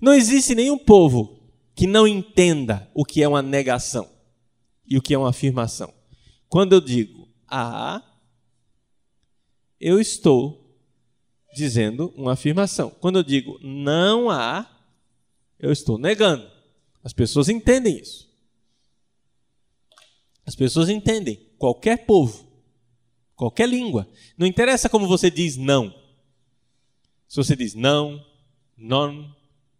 Não 0.00 0.14
existe 0.14 0.54
nenhum 0.54 0.78
povo 0.78 1.38
que 1.74 1.86
não 1.86 2.08
entenda 2.08 2.90
o 2.94 3.04
que 3.04 3.22
é 3.22 3.28
uma 3.28 3.42
negação 3.42 4.08
e 4.86 4.96
o 4.96 5.02
que 5.02 5.14
é 5.14 5.18
uma 5.18 5.30
afirmação. 5.30 5.92
Quando 6.48 6.72
eu 6.72 6.80
digo 6.80 7.28
A, 7.46 8.02
eu 9.80 10.00
estou 10.00 10.74
dizendo 11.54 12.12
uma 12.16 12.32
afirmação. 12.32 12.90
Quando 12.90 13.18
eu 13.18 13.22
digo 13.22 13.58
não 13.62 14.30
há, 14.30 14.66
eu 15.58 15.70
estou 15.70 15.98
negando. 15.98 16.48
As 17.02 17.12
pessoas 17.12 17.48
entendem 17.48 17.98
isso. 17.98 18.28
As 20.46 20.54
pessoas 20.54 20.88
entendem. 20.88 21.46
Qualquer 21.58 22.06
povo, 22.06 22.46
qualquer 23.34 23.68
língua. 23.68 24.08
Não 24.36 24.46
interessa 24.46 24.88
como 24.88 25.06
você 25.06 25.30
diz 25.30 25.56
não. 25.56 25.97
Se 27.28 27.36
você 27.36 27.54
diz 27.54 27.74
não, 27.74 28.24
non, 28.74 29.30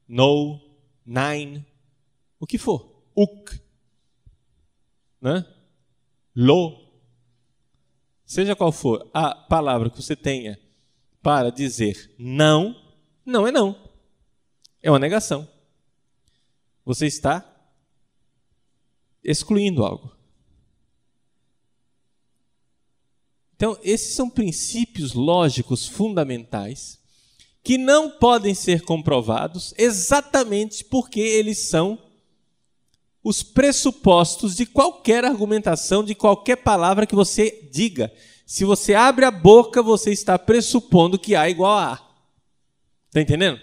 no, 0.06 0.60
nine, 1.04 1.66
o 2.38 2.46
que 2.46 2.58
for, 2.58 3.02
uk, 3.16 3.58
né? 5.18 5.46
lo, 6.36 6.78
seja 8.24 8.54
qual 8.54 8.70
for 8.70 9.10
a 9.14 9.34
palavra 9.34 9.88
que 9.88 9.96
você 10.00 10.14
tenha 10.14 10.60
para 11.22 11.50
dizer 11.50 12.14
não, 12.18 12.76
não 13.24 13.46
é 13.46 13.50
não. 13.50 13.90
É 14.82 14.90
uma 14.90 14.98
negação. 14.98 15.48
Você 16.84 17.06
está 17.06 17.44
excluindo 19.24 19.84
algo. 19.84 20.16
Então, 23.56 23.76
esses 23.82 24.14
são 24.14 24.30
princípios 24.30 25.14
lógicos 25.14 25.86
fundamentais 25.86 26.98
que 27.62 27.76
não 27.76 28.10
podem 28.10 28.54
ser 28.54 28.82
comprovados 28.82 29.74
exatamente 29.76 30.84
porque 30.84 31.20
eles 31.20 31.58
são 31.68 31.98
os 33.22 33.42
pressupostos 33.42 34.56
de 34.56 34.64
qualquer 34.64 35.24
argumentação, 35.24 36.02
de 36.02 36.14
qualquer 36.14 36.56
palavra 36.56 37.06
que 37.06 37.14
você 37.14 37.68
diga. 37.70 38.12
Se 38.46 38.64
você 38.64 38.94
abre 38.94 39.24
a 39.24 39.30
boca, 39.30 39.82
você 39.82 40.10
está 40.10 40.38
pressupondo 40.38 41.18
que 41.18 41.34
A 41.34 41.50
igual 41.50 41.76
a 41.76 41.92
A. 41.92 42.08
Está 43.08 43.20
entendendo? 43.20 43.60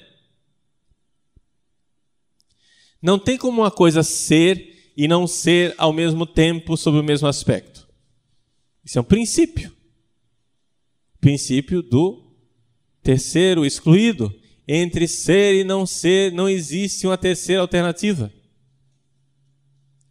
Não 3.02 3.18
tem 3.18 3.38
como 3.38 3.62
uma 3.62 3.72
coisa 3.72 4.04
ser 4.04 4.92
e 4.96 5.08
não 5.08 5.28
ser 5.28 5.74
ao 5.78 5.92
mesmo 5.92 6.26
tempo 6.26 6.78
sob 6.78 7.00
o 7.00 7.04
mesmo 7.04 7.28
aspecto. 7.28 7.88
Isso 8.84 8.98
é 8.98 9.02
um 9.02 9.06
princípio. 9.06 9.76
Princípio 11.20 11.82
do 11.82 12.25
Terceiro, 13.06 13.64
excluído. 13.64 14.34
Entre 14.68 15.08
ser 15.08 15.54
e 15.54 15.64
não 15.64 15.86
ser, 15.86 16.32
não 16.32 16.50
existe 16.50 17.06
uma 17.06 17.16
terceira 17.16 17.62
alternativa. 17.62 18.34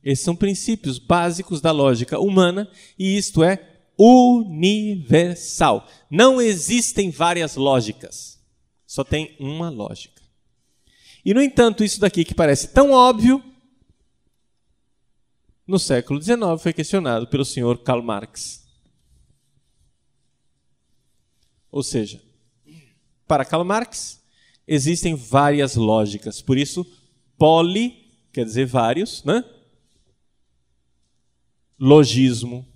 Esses 0.01 0.25
são 0.25 0.37
princípios 0.37 1.01
básicos 1.01 1.61
da 1.61 1.73
lógica 1.73 2.21
humana 2.21 2.71
e 2.97 3.17
isto 3.17 3.43
é 3.43 3.81
universal. 3.99 5.89
Não 6.09 6.41
existem 6.41 7.11
várias 7.11 7.57
lógicas, 7.57 8.41
só 8.87 9.03
tem 9.03 9.35
uma 9.41 9.71
lógica. 9.71 10.23
E, 11.25 11.35
no 11.35 11.43
entanto, 11.43 11.83
isso 11.83 11.99
daqui 11.99 12.25
que 12.25 12.35
parece 12.35 12.69
tão 12.69 12.93
óbvio, 12.93 13.43
no 15.67 15.81
século 15.81 16.23
XIX 16.23 16.63
foi 16.63 16.73
questionado 16.73 17.27
pelo 17.27 17.45
senhor 17.45 17.79
Karl 17.79 18.03
Marx. 18.03 18.65
Ou 21.73 21.83
seja, 21.83 22.23
para 23.27 23.45
Karl 23.45 23.65
Marx, 23.65 24.23
existem 24.67 25.15
várias 25.15 25.77
lógicas. 25.77 26.41
Por 26.43 26.59
isso, 26.59 26.87
poli 27.37 28.05
quer 28.33 28.45
dizer 28.45 28.67
vários, 28.67 29.23
né? 29.25 29.45
Logismo. 31.79 32.67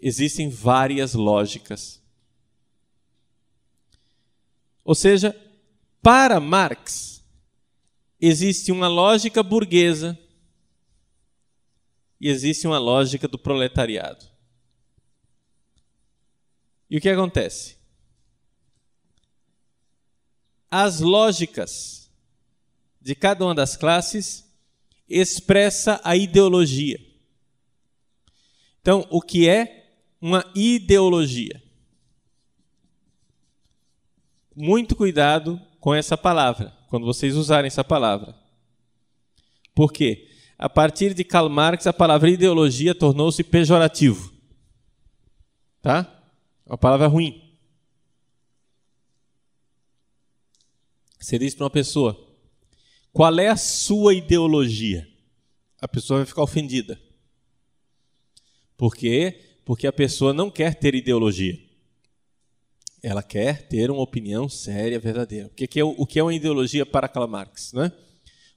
Existem 0.00 0.50
várias 0.50 1.14
lógicas. 1.14 2.02
Ou 4.84 4.94
seja, 4.94 5.34
para 6.02 6.38
Marx, 6.38 7.24
existe 8.20 8.70
uma 8.70 8.88
lógica 8.88 9.42
burguesa 9.42 10.16
e 12.20 12.28
existe 12.28 12.66
uma 12.66 12.78
lógica 12.78 13.26
do 13.26 13.38
proletariado. 13.38 14.35
E 16.88 16.98
o 16.98 17.00
que 17.00 17.08
acontece? 17.08 17.76
As 20.70 21.00
lógicas 21.00 22.10
de 23.00 23.14
cada 23.14 23.44
uma 23.44 23.54
das 23.54 23.76
classes 23.76 24.44
expressa 25.08 26.00
a 26.02 26.16
ideologia. 26.16 26.98
Então, 28.80 29.06
o 29.10 29.20
que 29.20 29.48
é 29.48 29.94
uma 30.20 30.44
ideologia? 30.54 31.62
Muito 34.54 34.96
cuidado 34.96 35.60
com 35.80 35.94
essa 35.94 36.16
palavra, 36.16 36.72
quando 36.88 37.04
vocês 37.04 37.36
usarem 37.36 37.66
essa 37.66 37.84
palavra. 37.84 38.34
Por 39.74 39.92
quê? 39.92 40.28
A 40.58 40.68
partir 40.68 41.12
de 41.12 41.22
Karl 41.22 41.48
Marx, 41.48 41.86
a 41.86 41.92
palavra 41.92 42.30
ideologia 42.30 42.94
tornou-se 42.94 43.44
pejorativo. 43.44 44.32
Tá? 45.82 46.15
É 46.66 46.70
uma 46.72 46.78
palavra 46.78 47.06
ruim. 47.06 47.42
Você 51.18 51.38
diz 51.38 51.54
para 51.54 51.64
uma 51.64 51.70
pessoa: 51.70 52.26
qual 53.12 53.38
é 53.38 53.48
a 53.48 53.56
sua 53.56 54.14
ideologia? 54.14 55.08
A 55.80 55.86
pessoa 55.88 56.18
vai 56.18 56.26
ficar 56.26 56.42
ofendida. 56.42 57.00
Por 58.76 58.94
quê? 58.94 59.40
Porque 59.64 59.86
a 59.86 59.92
pessoa 59.92 60.32
não 60.32 60.50
quer 60.50 60.74
ter 60.74 60.94
ideologia. 60.94 61.58
Ela 63.02 63.22
quer 63.22 63.68
ter 63.68 63.90
uma 63.90 64.02
opinião 64.02 64.48
séria, 64.48 64.98
verdadeira. 64.98 65.46
O 65.46 65.50
que 65.50 65.80
é, 65.80 65.84
o 65.84 66.06
que 66.06 66.18
é 66.18 66.22
uma 66.22 66.34
ideologia 66.34 66.84
para 66.84 67.08
Karl 67.08 67.28
Marx? 67.28 67.72
Né? 67.72 67.92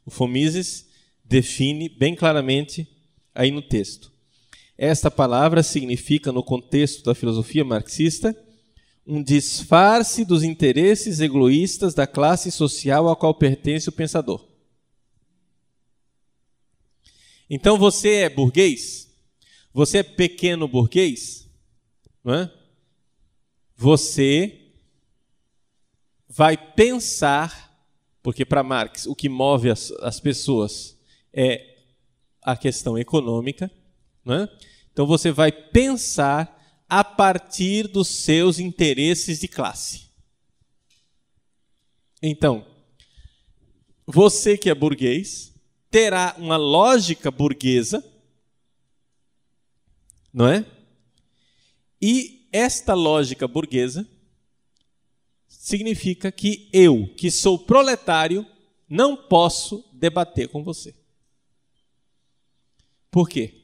O 0.05 0.11
Fomises 0.11 0.89
define 1.23 1.87
bem 1.87 2.15
claramente 2.15 2.87
aí 3.33 3.51
no 3.51 3.61
texto. 3.61 4.11
Esta 4.81 5.11
palavra 5.11 5.61
significa, 5.61 6.31
no 6.31 6.41
contexto 6.41 7.03
da 7.03 7.13
filosofia 7.13 7.65
marxista, 7.65 8.33
um 9.05 9.21
disfarce 9.21 10.23
dos 10.23 10.41
interesses 10.41 11.19
egoístas 11.19 11.93
da 11.93 12.07
classe 12.07 12.49
social 12.49 13.09
a 13.09 13.15
qual 13.15 13.33
pertence 13.35 13.89
o 13.89 13.91
pensador. 13.91 14.47
Então 17.49 17.77
você 17.77 18.21
é 18.21 18.29
burguês? 18.29 19.13
Você 19.73 19.97
é 19.97 20.03
pequeno 20.03 20.65
burguês? 20.65 21.45
Não 22.23 22.35
é? 22.35 22.53
Você 23.75 24.71
vai 26.25 26.55
pensar, 26.55 27.85
porque 28.23 28.45
para 28.45 28.63
Marx 28.63 29.05
o 29.07 29.13
que 29.13 29.27
move 29.27 29.69
as, 29.69 29.91
as 29.99 30.21
pessoas 30.21 30.97
é 31.33 31.79
a 32.41 32.55
questão 32.55 32.97
econômica, 32.97 33.69
não 34.23 34.35
é? 34.35 34.57
Então 34.91 35.05
você 35.05 35.31
vai 35.31 35.51
pensar 35.51 36.57
a 36.87 37.03
partir 37.03 37.87
dos 37.87 38.07
seus 38.07 38.59
interesses 38.59 39.39
de 39.39 39.47
classe. 39.47 40.09
Então, 42.21 42.65
você 44.05 44.57
que 44.57 44.69
é 44.69 44.75
burguês 44.75 45.53
terá 45.89 46.35
uma 46.37 46.57
lógica 46.57 47.31
burguesa, 47.31 48.03
não 50.33 50.47
é? 50.47 50.65
E 52.01 52.47
esta 52.51 52.93
lógica 52.93 53.47
burguesa 53.47 54.07
significa 55.47 56.31
que 56.31 56.69
eu, 56.73 57.07
que 57.15 57.29
sou 57.29 57.59
proletário, 57.59 58.45
não 58.87 59.15
posso 59.15 59.85
debater 59.93 60.47
com 60.47 60.63
você. 60.63 60.95
Por 63.11 63.27
quê? 63.27 63.58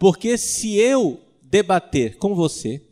Porque 0.00 0.38
se 0.38 0.76
eu 0.76 1.22
debater 1.42 2.16
com 2.16 2.34
você, 2.34 2.82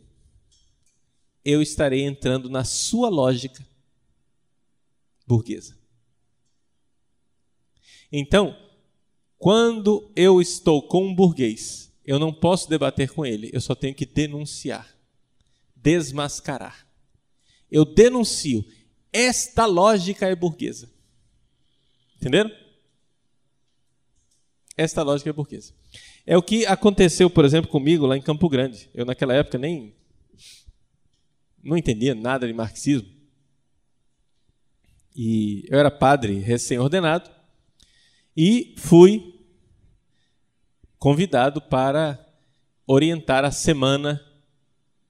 eu 1.43 1.59
estarei 1.59 2.03
entrando 2.03 2.47
na 2.51 2.63
sua 2.63 3.09
lógica 3.09 3.67
burguesa. 5.25 5.75
Então, 8.11 8.55
quando 9.39 10.11
eu 10.15 10.39
estou 10.39 10.87
com 10.87 11.07
um 11.07 11.15
burguês, 11.15 11.91
eu 12.05 12.19
não 12.19 12.31
posso 12.31 12.69
debater 12.69 13.11
com 13.11 13.25
ele, 13.25 13.49
eu 13.51 13.59
só 13.59 13.73
tenho 13.73 13.95
que 13.95 14.05
denunciar, 14.05 14.95
desmascarar. 15.75 16.87
Eu 17.71 17.85
denuncio. 17.85 18.63
Esta 19.11 19.65
lógica 19.65 20.27
é 20.27 20.35
burguesa. 20.35 20.87
Entenderam? 22.17 22.51
Esta 24.77 25.01
lógica 25.01 25.31
é 25.31 25.33
burguesa. 25.33 25.78
É 26.29 26.37
o 26.37 26.43
que 26.43 26.63
aconteceu, 26.67 27.27
por 27.27 27.43
exemplo, 27.43 27.71
comigo 27.71 28.05
lá 28.05 28.15
em 28.15 28.21
Campo 28.21 28.47
Grande. 28.47 28.87
Eu, 28.93 29.03
naquela 29.03 29.33
época, 29.33 29.57
nem. 29.57 29.95
não 31.63 31.75
entendia 31.75 32.13
nada 32.13 32.45
de 32.45 32.53
marxismo. 32.53 33.09
E 35.15 35.65
eu 35.67 35.79
era 35.79 35.89
padre 35.89 36.37
recém-ordenado 36.37 37.31
e 38.37 38.75
fui 38.77 39.41
convidado 40.99 41.59
para 41.63 42.23
orientar 42.85 43.43
a 43.43 43.49
semana 43.49 44.23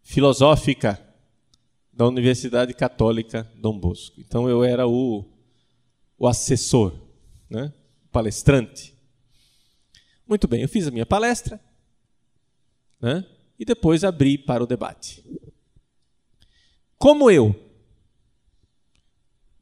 filosófica 0.02 1.06
da 1.92 2.08
Universidade 2.08 2.74
Católica 2.74 3.44
Dom 3.58 3.78
Bosco. 3.78 4.22
Então 4.22 4.48
eu 4.48 4.64
era 4.64 4.88
o, 4.88 5.26
o 6.18 6.30
assessor, 6.30 6.94
né? 7.50 7.74
o 8.06 8.08
palestrante. 8.08 8.98
Muito 10.30 10.48
bem, 10.48 10.62
eu 10.62 10.70
fiz 10.70 10.86
a 10.86 10.92
minha 10.92 11.08
palestra 11.08 11.60
né? 13.02 13.26
e 13.58 13.66
depois 13.66 14.04
abri 14.04 14.38
para 14.38 14.64
o 14.64 14.68
debate. 14.68 15.26
Como 17.00 17.32
eu, 17.32 17.60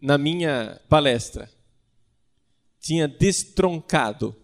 na 0.01 0.17
minha 0.17 0.82
palestra, 0.89 1.49
tinha 2.82 3.08
destroncado, 3.08 4.36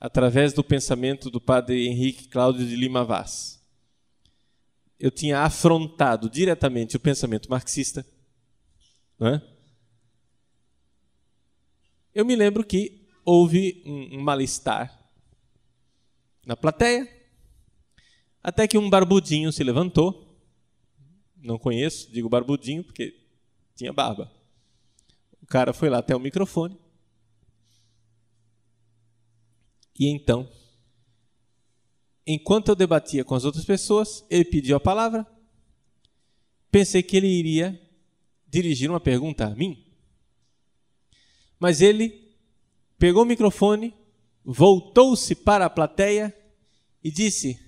através 0.00 0.54
do 0.54 0.64
pensamento 0.64 1.30
do 1.30 1.38
padre 1.38 1.86
Henrique 1.86 2.28
Cláudio 2.28 2.66
de 2.66 2.74
Lima 2.74 3.04
Vaz, 3.04 3.62
eu 4.98 5.10
tinha 5.10 5.40
afrontado 5.40 6.30
diretamente 6.30 6.96
o 6.96 7.00
pensamento 7.00 7.50
marxista. 7.50 8.06
Né? 9.20 9.42
Eu 12.14 12.24
me 12.24 12.34
lembro 12.34 12.64
que 12.64 13.03
houve 13.24 13.82
um, 13.86 14.18
um 14.18 14.22
mal-estar 14.22 15.00
na 16.44 16.56
plateia, 16.56 17.08
até 18.42 18.68
que 18.68 18.76
um 18.76 18.90
barbudinho 18.90 19.50
se 19.50 19.64
levantou. 19.64 20.22
Não 21.36 21.58
conheço, 21.58 22.10
digo 22.12 22.28
barbudinho 22.28 22.84
porque 22.84 23.18
tinha 23.74 23.92
barba. 23.92 24.30
O 25.42 25.46
cara 25.46 25.72
foi 25.72 25.88
lá 25.88 25.98
até 25.98 26.14
o 26.14 26.20
microfone. 26.20 26.78
E 29.98 30.08
então, 30.08 30.50
enquanto 32.26 32.68
eu 32.68 32.74
debatia 32.74 33.24
com 33.24 33.34
as 33.34 33.44
outras 33.44 33.64
pessoas, 33.64 34.24
ele 34.28 34.44
pediu 34.44 34.76
a 34.76 34.80
palavra. 34.80 35.26
Pensei 36.70 37.02
que 37.02 37.16
ele 37.16 37.28
iria 37.28 37.80
dirigir 38.48 38.90
uma 38.90 39.00
pergunta 39.00 39.46
a 39.46 39.54
mim. 39.54 39.84
Mas 41.58 41.80
ele 41.80 42.23
pegou 43.04 43.22
o 43.22 43.26
microfone, 43.26 43.94
voltou-se 44.42 45.34
para 45.34 45.66
a 45.66 45.68
plateia 45.68 46.34
e 47.02 47.10
disse: 47.10 47.60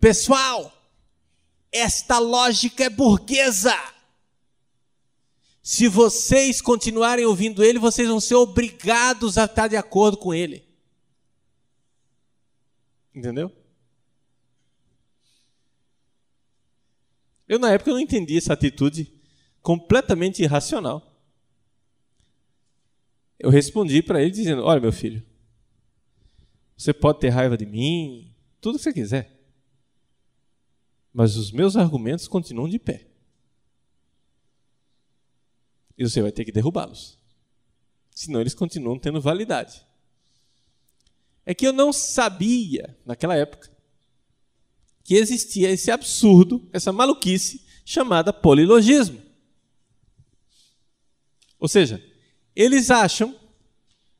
Pessoal, 0.00 0.72
esta 1.70 2.18
lógica 2.18 2.84
é 2.84 2.88
burguesa. 2.88 3.76
Se 5.62 5.86
vocês 5.86 6.62
continuarem 6.62 7.26
ouvindo 7.26 7.62
ele, 7.62 7.78
vocês 7.78 8.08
vão 8.08 8.20
ser 8.20 8.36
obrigados 8.36 9.36
a 9.36 9.44
estar 9.44 9.68
de 9.68 9.76
acordo 9.76 10.16
com 10.16 10.32
ele. 10.32 10.66
Entendeu? 13.14 13.54
Eu, 17.46 17.58
na 17.58 17.70
época, 17.70 17.90
não 17.90 18.00
entendi 18.00 18.38
essa 18.38 18.54
atitude 18.54 19.12
completamente 19.60 20.42
irracional 20.42 21.11
eu 23.42 23.50
respondi 23.50 24.00
para 24.00 24.22
ele 24.22 24.30
dizendo: 24.30 24.62
Olha, 24.62 24.80
meu 24.80 24.92
filho, 24.92 25.20
você 26.76 26.94
pode 26.94 27.18
ter 27.18 27.28
raiva 27.28 27.58
de 27.58 27.66
mim, 27.66 28.32
tudo 28.60 28.78
que 28.78 28.84
você 28.84 28.92
quiser, 28.92 29.36
mas 31.12 31.36
os 31.36 31.50
meus 31.50 31.76
argumentos 31.76 32.28
continuam 32.28 32.68
de 32.68 32.78
pé. 32.78 33.08
E 35.98 36.08
você 36.08 36.22
vai 36.22 36.30
ter 36.30 36.44
que 36.44 36.52
derrubá-los. 36.52 37.18
senão 38.14 38.40
eles 38.40 38.54
continuam 38.54 38.98
tendo 38.98 39.20
validade. 39.20 39.84
É 41.44 41.52
que 41.52 41.66
eu 41.66 41.72
não 41.72 41.92
sabia, 41.92 42.96
naquela 43.04 43.34
época, 43.36 43.70
que 45.02 45.16
existia 45.16 45.68
esse 45.68 45.90
absurdo, 45.90 46.68
essa 46.72 46.92
maluquice 46.92 47.66
chamada 47.84 48.32
polilogismo. 48.32 49.20
Ou 51.58 51.66
seja, 51.66 52.11
eles 52.54 52.90
acham, 52.90 53.34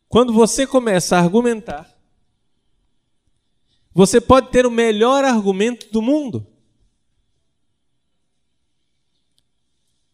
quando 0.09 0.33
você 0.33 0.67
começa 0.67 1.17
a 1.17 1.21
argumentar, 1.21 1.93
você 3.95 4.21
pode 4.21 4.51
ter 4.51 4.67
o 4.67 4.71
melhor 4.71 5.25
argumento 5.25 5.91
do 5.93 6.01
mundo. 6.01 6.47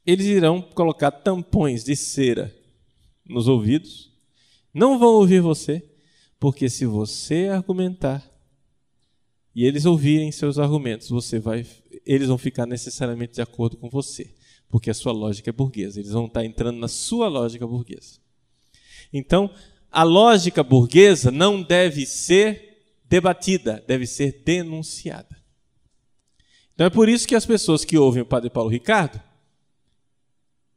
Eles 0.04 0.26
irão 0.26 0.60
colocar 0.60 1.10
tampões 1.10 1.84
de 1.84 1.94
cera 1.94 2.54
nos 3.24 3.46
ouvidos, 3.46 4.10
não 4.72 4.98
vão 4.98 5.10
ouvir 5.10 5.40
você, 5.40 5.86
porque 6.40 6.68
se 6.70 6.86
você 6.86 7.48
argumentar 7.48 8.24
e 9.54 9.64
eles 9.64 9.84
ouvirem 9.84 10.32
seus 10.32 10.58
argumentos, 10.58 11.10
você 11.10 11.38
vai, 11.38 11.66
eles 12.06 12.28
vão 12.28 12.38
ficar 12.38 12.64
necessariamente 12.64 13.34
de 13.34 13.42
acordo 13.42 13.76
com 13.76 13.90
você, 13.90 14.32
porque 14.68 14.90
a 14.90 14.94
sua 14.94 15.12
lógica 15.12 15.50
é 15.50 15.52
burguesa. 15.52 15.98
Eles 15.98 16.12
vão 16.12 16.26
estar 16.26 16.44
entrando 16.44 16.78
na 16.78 16.88
sua 16.88 17.28
lógica 17.28 17.66
burguesa. 17.66 18.18
Então, 19.12 19.50
a 19.90 20.02
lógica 20.02 20.62
burguesa 20.62 21.30
não 21.30 21.62
deve 21.62 22.04
ser 22.04 22.68
debatida, 23.08 23.82
deve 23.86 24.06
ser 24.06 24.42
denunciada. 24.44 25.38
Então 26.74 26.86
é 26.86 26.90
por 26.90 27.08
isso 27.08 27.26
que 27.26 27.34
as 27.34 27.46
pessoas 27.46 27.84
que 27.84 27.98
ouvem 27.98 28.22
o 28.22 28.26
Padre 28.26 28.50
Paulo 28.50 28.70
Ricardo, 28.70 29.20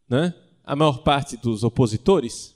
né, 0.10 0.34
a 0.64 0.76
maior 0.76 1.04
parte 1.04 1.38
dos 1.38 1.64
opositores, 1.64 2.56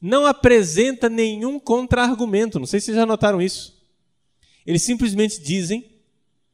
não 0.00 0.26
apresenta 0.26 1.08
nenhum 1.08 1.58
contra-argumento. 1.58 2.58
Não 2.58 2.66
sei 2.66 2.80
se 2.80 2.86
vocês 2.86 2.96
já 2.96 3.06
notaram 3.06 3.40
isso. 3.40 3.80
Eles 4.66 4.82
simplesmente 4.82 5.40
dizem 5.40 5.84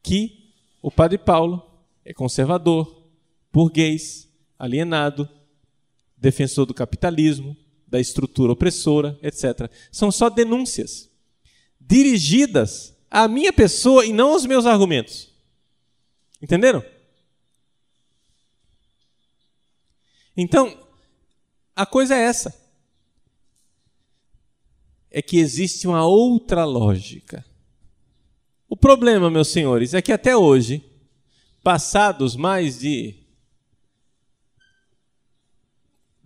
que 0.01 0.53
o 0.81 0.89
Padre 0.89 1.17
Paulo 1.17 1.61
é 2.05 2.13
conservador, 2.13 2.98
burguês, 3.51 4.27
alienado, 4.57 5.27
defensor 6.17 6.65
do 6.65 6.73
capitalismo, 6.73 7.55
da 7.87 7.99
estrutura 7.99 8.51
opressora, 8.51 9.17
etc. 9.21 9.69
São 9.91 10.11
só 10.11 10.29
denúncias 10.29 11.09
dirigidas 11.79 12.95
à 13.09 13.27
minha 13.27 13.51
pessoa 13.51 14.05
e 14.05 14.13
não 14.13 14.33
aos 14.33 14.45
meus 14.45 14.65
argumentos. 14.65 15.33
Entenderam? 16.41 16.83
Então, 20.37 20.77
a 21.75 21.85
coisa 21.85 22.15
é 22.15 22.21
essa. 22.21 22.55
É 25.09 25.21
que 25.21 25.37
existe 25.37 25.87
uma 25.87 26.05
outra 26.05 26.63
lógica. 26.63 27.43
O 28.69 28.77
problema, 28.77 29.31
meus 29.31 29.47
senhores, 29.47 29.95
é 29.95 30.01
que 30.01 30.11
até 30.11 30.37
hoje, 30.37 30.83
passados 31.63 32.35
mais 32.35 32.79
de 32.79 33.18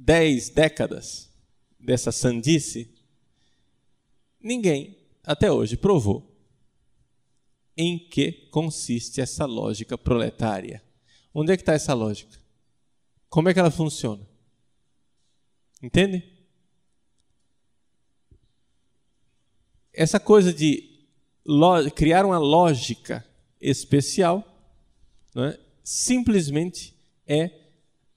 dez 0.04 0.50
décadas 0.50 1.32
dessa 1.80 2.12
sandice, 2.12 2.94
ninguém 4.40 4.98
até 5.24 5.50
hoje 5.50 5.78
provou 5.78 6.30
em 7.78 7.98
que 7.98 8.32
consiste 8.52 9.22
essa 9.22 9.46
lógica 9.46 9.98
proletária. 9.98 10.84
Onde 11.34 11.54
é 11.54 11.58
que 11.58 11.62
está 11.62 11.74
essa 11.74 11.94
lógica? 11.94 12.38
Como 13.30 13.48
é 13.48 13.54
que 13.54 13.60
ela 13.60 13.72
funciona? 13.72 14.28
Entende? 15.82 16.22
Essa 19.94 20.20
coisa 20.20 20.54
de 20.54 21.08
criar 21.96 22.26
uma 22.26 22.38
lógica 22.38 23.26
especial 23.60 24.46
é? 25.36 25.60
simplesmente 25.84 26.94
é 27.26 27.63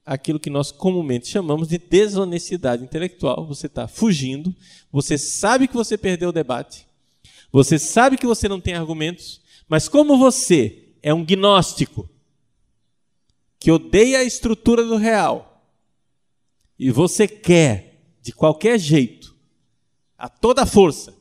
aquilo 0.06 0.38
que 0.38 0.48
nós 0.48 0.70
comumente 0.70 1.26
chamamos 1.26 1.66
de 1.66 1.78
desonestidade 1.78 2.84
intelectual. 2.84 3.44
Você 3.44 3.66
está 3.66 3.88
fugindo, 3.88 4.54
você 4.92 5.18
sabe 5.18 5.66
que 5.66 5.74
você 5.74 5.98
perdeu 5.98 6.28
o 6.28 6.32
debate, 6.32 6.86
você 7.50 7.76
sabe 7.76 8.16
que 8.16 8.26
você 8.26 8.48
não 8.48 8.60
tem 8.60 8.74
argumentos, 8.74 9.42
mas 9.68 9.88
como 9.88 10.16
você 10.16 10.94
é 11.02 11.12
um 11.12 11.24
gnóstico 11.24 12.08
que 13.58 13.70
odeia 13.72 14.20
a 14.20 14.24
estrutura 14.24 14.84
do 14.84 14.96
real, 14.96 15.52
e 16.78 16.90
você 16.90 17.26
quer, 17.26 18.16
de 18.22 18.30
qualquer 18.32 18.78
jeito, 18.78 19.34
a 20.16 20.28
toda 20.28 20.66
força, 20.66 21.16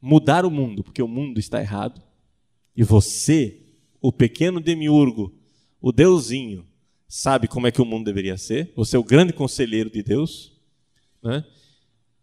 mudar 0.00 0.46
o 0.46 0.50
mundo, 0.50 0.82
porque 0.82 1.02
o 1.02 1.08
mundo 1.08 1.38
está 1.38 1.60
errado, 1.60 2.00
e 2.74 2.82
você, 2.82 3.60
o 4.00 4.12
pequeno 4.12 4.60
demiurgo, 4.60 5.41
o 5.82 5.90
deusinho, 5.90 6.64
sabe 7.08 7.48
como 7.48 7.66
é 7.66 7.72
que 7.72 7.82
o 7.82 7.84
mundo 7.84 8.04
deveria 8.04 8.38
ser, 8.38 8.72
você 8.76 8.94
é 8.94 8.98
o 8.98 9.04
grande 9.04 9.32
conselheiro 9.32 9.90
de 9.90 10.00
Deus, 10.00 10.52
né? 11.20 11.44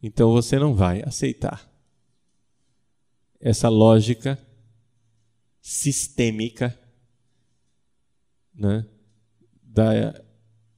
então 0.01 0.31
você 0.31 0.57
não 0.57 0.73
vai 0.73 1.03
aceitar 1.03 1.69
essa 3.39 3.67
lógica 3.67 4.39
sistêmica 5.61 6.77
né, 8.53 8.85
da 9.61 10.23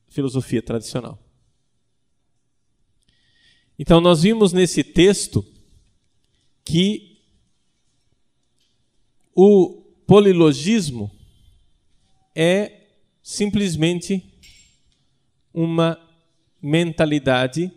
filosofia 0.10 0.62
tradicional. 0.62 1.18
Então, 3.78 4.00
nós 4.00 4.22
vimos 4.22 4.54
nesse 4.54 4.84
texto 4.84 5.44
que 6.64 7.20
o 9.34 9.82
polilogismo 10.06 11.21
é 12.42 12.88
simplesmente 13.22 14.34
uma 15.54 15.96
mentalidade 16.60 17.72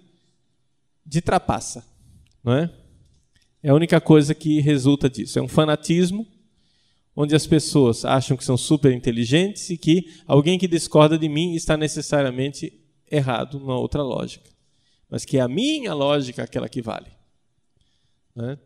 de 1.05 1.21
trapaça, 1.21 1.87
não 2.43 2.55
é? 2.55 2.71
É 3.63 3.69
a 3.69 3.75
única 3.75 4.01
coisa 4.01 4.35
que 4.35 4.61
resulta 4.61 5.11
disso. 5.11 5.39
É 5.39 5.43
um 5.43 5.49
fanatismo 5.49 6.27
onde 7.15 7.35
as 7.35 7.47
pessoas 7.47 8.07
acham 8.07 8.39
que 8.39 8.45
são 8.45 8.57
super 8.57 8.91
inteligentes 8.91 9.69
e 9.69 9.77
que 9.77 10.15
alguém 10.27 10.59
que 10.59 10.67
discorda 10.67 11.19
de 11.19 11.29
mim 11.29 11.55
está 11.55 11.77
necessariamente 11.77 12.73
errado 13.11 13.59
numa 13.59 13.79
outra 13.79 14.03
lógica. 14.03 14.51
Mas 15.11 15.27
que 15.27 15.39
a 15.39 15.47
minha 15.47 15.93
lógica 15.93 16.41
é 16.41 16.45
aquela 16.47 16.71
que 16.71 16.81
vale. 16.81 17.11
Né? 18.35 18.59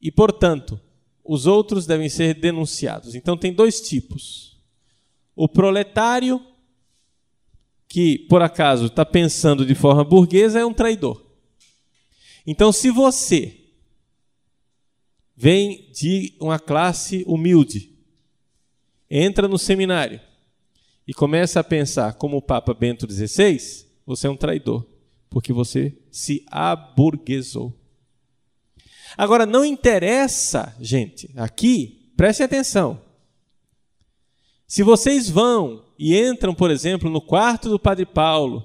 E, 0.00 0.10
portanto, 0.10 0.80
os 1.22 1.46
outros 1.46 1.86
devem 1.86 2.08
ser 2.08 2.34
denunciados. 2.34 3.14
Então, 3.14 3.36
tem 3.36 3.52
dois 3.52 3.82
tipos. 3.82 4.55
O 5.36 5.46
proletário, 5.46 6.44
que 7.86 8.18
por 8.20 8.40
acaso 8.42 8.86
está 8.86 9.04
pensando 9.04 9.66
de 9.66 9.74
forma 9.74 10.02
burguesa, 10.02 10.58
é 10.58 10.64
um 10.64 10.72
traidor. 10.72 11.24
Então, 12.46 12.72
se 12.72 12.90
você 12.90 13.60
vem 15.36 15.90
de 15.92 16.34
uma 16.40 16.58
classe 16.58 17.22
humilde, 17.26 17.94
entra 19.10 19.46
no 19.46 19.58
seminário 19.58 20.20
e 21.06 21.12
começa 21.12 21.60
a 21.60 21.64
pensar 21.64 22.14
como 22.14 22.38
o 22.38 22.42
Papa 22.42 22.72
Bento 22.72 23.10
XVI, 23.10 23.58
você 24.06 24.26
é 24.26 24.30
um 24.30 24.36
traidor, 24.36 24.86
porque 25.28 25.52
você 25.52 25.96
se 26.10 26.44
aburguesou. 26.50 27.78
Agora, 29.16 29.44
não 29.44 29.64
interessa, 29.64 30.74
gente, 30.80 31.30
aqui, 31.36 32.12
prestem 32.16 32.46
atenção. 32.46 33.05
Se 34.66 34.82
vocês 34.82 35.30
vão 35.30 35.84
e 35.98 36.18
entram, 36.18 36.52
por 36.52 36.70
exemplo, 36.70 37.08
no 37.08 37.20
quarto 37.20 37.68
do 37.68 37.78
Padre 37.78 38.04
Paulo 38.04 38.64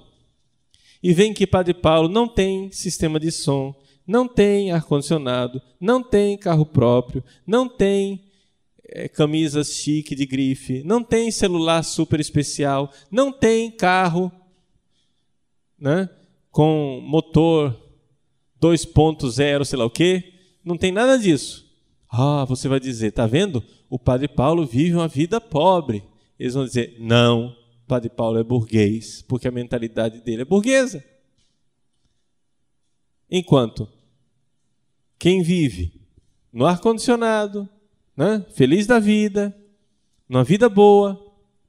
e 1.02 1.12
veem 1.12 1.32
que 1.32 1.46
Padre 1.46 1.74
Paulo 1.74 2.08
não 2.08 2.26
tem 2.26 2.70
sistema 2.72 3.20
de 3.20 3.30
som, 3.30 3.74
não 4.06 4.26
tem 4.26 4.72
ar-condicionado, 4.72 5.62
não 5.80 6.02
tem 6.02 6.36
carro 6.36 6.66
próprio, 6.66 7.22
não 7.46 7.68
tem 7.68 8.24
é, 8.84 9.08
camisas 9.08 9.72
chique 9.74 10.14
de 10.14 10.26
grife, 10.26 10.82
não 10.84 11.02
tem 11.04 11.30
celular 11.30 11.82
super 11.84 12.18
especial, 12.18 12.92
não 13.10 13.32
tem 13.32 13.70
carro 13.70 14.30
né, 15.78 16.08
com 16.50 17.00
motor 17.02 17.80
2.0, 18.60 19.64
sei 19.64 19.78
lá 19.78 19.84
o 19.84 19.90
quê, 19.90 20.34
não 20.64 20.76
tem 20.76 20.90
nada 20.90 21.16
disso. 21.16 21.61
Ah, 22.14 22.44
você 22.44 22.68
vai 22.68 22.78
dizer, 22.78 23.12
tá 23.12 23.26
vendo? 23.26 23.64
O 23.88 23.98
Padre 23.98 24.28
Paulo 24.28 24.66
vive 24.66 24.94
uma 24.94 25.08
vida 25.08 25.40
pobre. 25.40 26.04
Eles 26.38 26.52
vão 26.52 26.66
dizer, 26.66 26.94
não, 27.00 27.46
o 27.46 27.86
Padre 27.88 28.10
Paulo 28.10 28.38
é 28.38 28.44
burguês, 28.44 29.22
porque 29.22 29.48
a 29.48 29.50
mentalidade 29.50 30.20
dele 30.20 30.42
é 30.42 30.44
burguesa. 30.44 31.02
Enquanto 33.30 33.88
quem 35.18 35.42
vive 35.42 36.02
no 36.52 36.66
ar-condicionado, 36.66 37.66
né, 38.14 38.44
feliz 38.52 38.86
da 38.86 38.98
vida, 38.98 39.56
numa 40.28 40.44
vida 40.44 40.68
boa, 40.68 41.18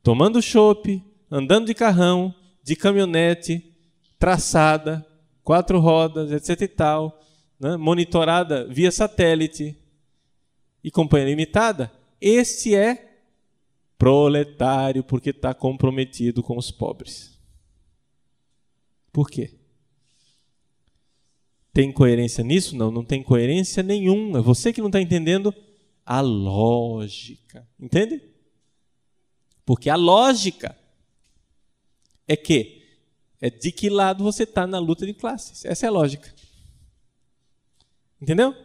tomando 0.03 0.41
chopp, 0.41 1.01
andando 1.31 1.67
de 1.67 1.73
carrão, 1.73 2.35
de 2.61 2.75
caminhonete, 2.75 3.73
traçada, 4.19 5.05
quatro 5.41 5.79
rodas, 5.79 6.33
etc 6.33 6.63
e 6.63 6.67
tal, 6.67 7.21
né? 7.57 7.77
monitorada 7.77 8.67
via 8.67 8.91
satélite 8.91 9.77
e 10.84 10.91
companhia 10.91 11.27
limitada, 11.27 11.91
este 12.19 12.75
é 12.75 13.21
proletário 13.97 15.03
porque 15.03 15.29
está 15.29 15.53
comprometido 15.53 16.43
com 16.43 16.57
os 16.57 16.69
pobres. 16.69 17.39
Por 19.11 19.29
quê? 19.29 19.57
Tem 21.71 21.91
coerência 21.91 22.43
nisso? 22.43 22.75
Não, 22.75 22.91
não 22.91 23.03
tem 23.03 23.23
coerência 23.23 23.81
nenhuma. 23.81 24.41
Você 24.41 24.73
que 24.73 24.81
não 24.81 24.89
está 24.89 25.01
entendendo 25.01 25.53
a 26.05 26.19
lógica. 26.21 27.67
Entende? 27.79 28.21
Porque 29.65 29.89
a 29.89 29.95
lógica 29.95 30.77
é 32.27 32.36
que 32.36 32.84
é 33.39 33.49
de 33.49 33.71
que 33.71 33.89
lado 33.89 34.23
você 34.23 34.43
está 34.43 34.65
na 34.65 34.79
luta 34.79 35.05
de 35.05 35.13
classes. 35.13 35.65
Essa 35.65 35.86
é 35.86 35.89
a 35.89 35.91
lógica. 35.91 36.34
Entendeu? 38.21 38.55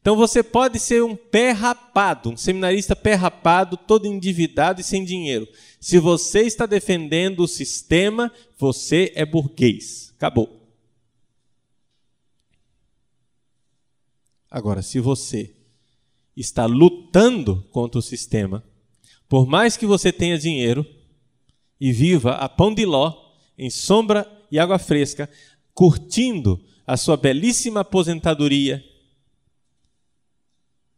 Então 0.00 0.16
você 0.16 0.42
pode 0.42 0.78
ser 0.78 1.04
um 1.04 1.14
pé 1.14 1.50
rapado, 1.50 2.30
um 2.30 2.36
seminarista 2.36 2.96
pé 2.96 3.14
rapado, 3.14 3.76
todo 3.76 4.06
endividado 4.06 4.80
e 4.80 4.84
sem 4.84 5.04
dinheiro. 5.04 5.46
Se 5.78 5.98
você 5.98 6.40
está 6.40 6.64
defendendo 6.64 7.40
o 7.40 7.48
sistema, 7.48 8.32
você 8.58 9.12
é 9.14 9.26
burguês. 9.26 10.12
Acabou. 10.16 10.58
Agora, 14.50 14.82
se 14.82 14.98
você 14.98 15.54
está 16.34 16.64
lutando 16.64 17.62
contra 17.70 17.98
o 17.98 18.02
sistema, 18.02 18.64
por 19.28 19.46
mais 19.46 19.76
que 19.76 19.86
você 19.86 20.10
tenha 20.10 20.38
dinheiro 20.38 20.84
e 21.78 21.92
viva 21.92 22.32
a 22.32 22.48
pão 22.48 22.74
de 22.74 22.84
ló, 22.84 23.14
em 23.56 23.68
sombra 23.68 24.26
e 24.50 24.58
água 24.58 24.78
fresca, 24.78 25.30
curtindo 25.74 26.58
a 26.86 26.96
sua 26.96 27.16
belíssima 27.16 27.80
aposentadoria 27.80 28.82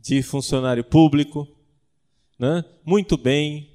de 0.02 0.20
funcionário 0.20 0.82
público, 0.82 1.46
né? 2.36 2.64
muito 2.84 3.16
bem, 3.16 3.70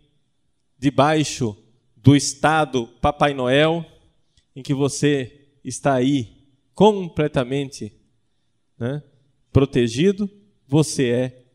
debaixo 0.77 1.57
do 1.95 2.17
Estado 2.17 2.85
Papai 3.01 3.33
Noel, 3.33 3.85
em 4.53 4.61
que 4.61 4.73
você 4.73 5.47
está 5.63 5.93
aí 5.93 6.51
completamente 6.75 7.93
né, 8.77 9.01
protegido, 9.53 10.29
você 10.67 11.09
é 11.09 11.45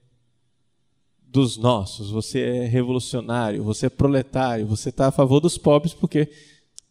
dos 1.22 1.58
nossos, 1.58 2.10
você 2.10 2.40
é 2.40 2.66
revolucionário, 2.66 3.62
você 3.62 3.86
é 3.86 3.90
proletário, 3.90 4.66
você 4.66 4.88
está 4.88 5.08
a 5.08 5.12
favor 5.12 5.40
dos 5.40 5.58
pobres, 5.58 5.92
porque, 5.92 6.30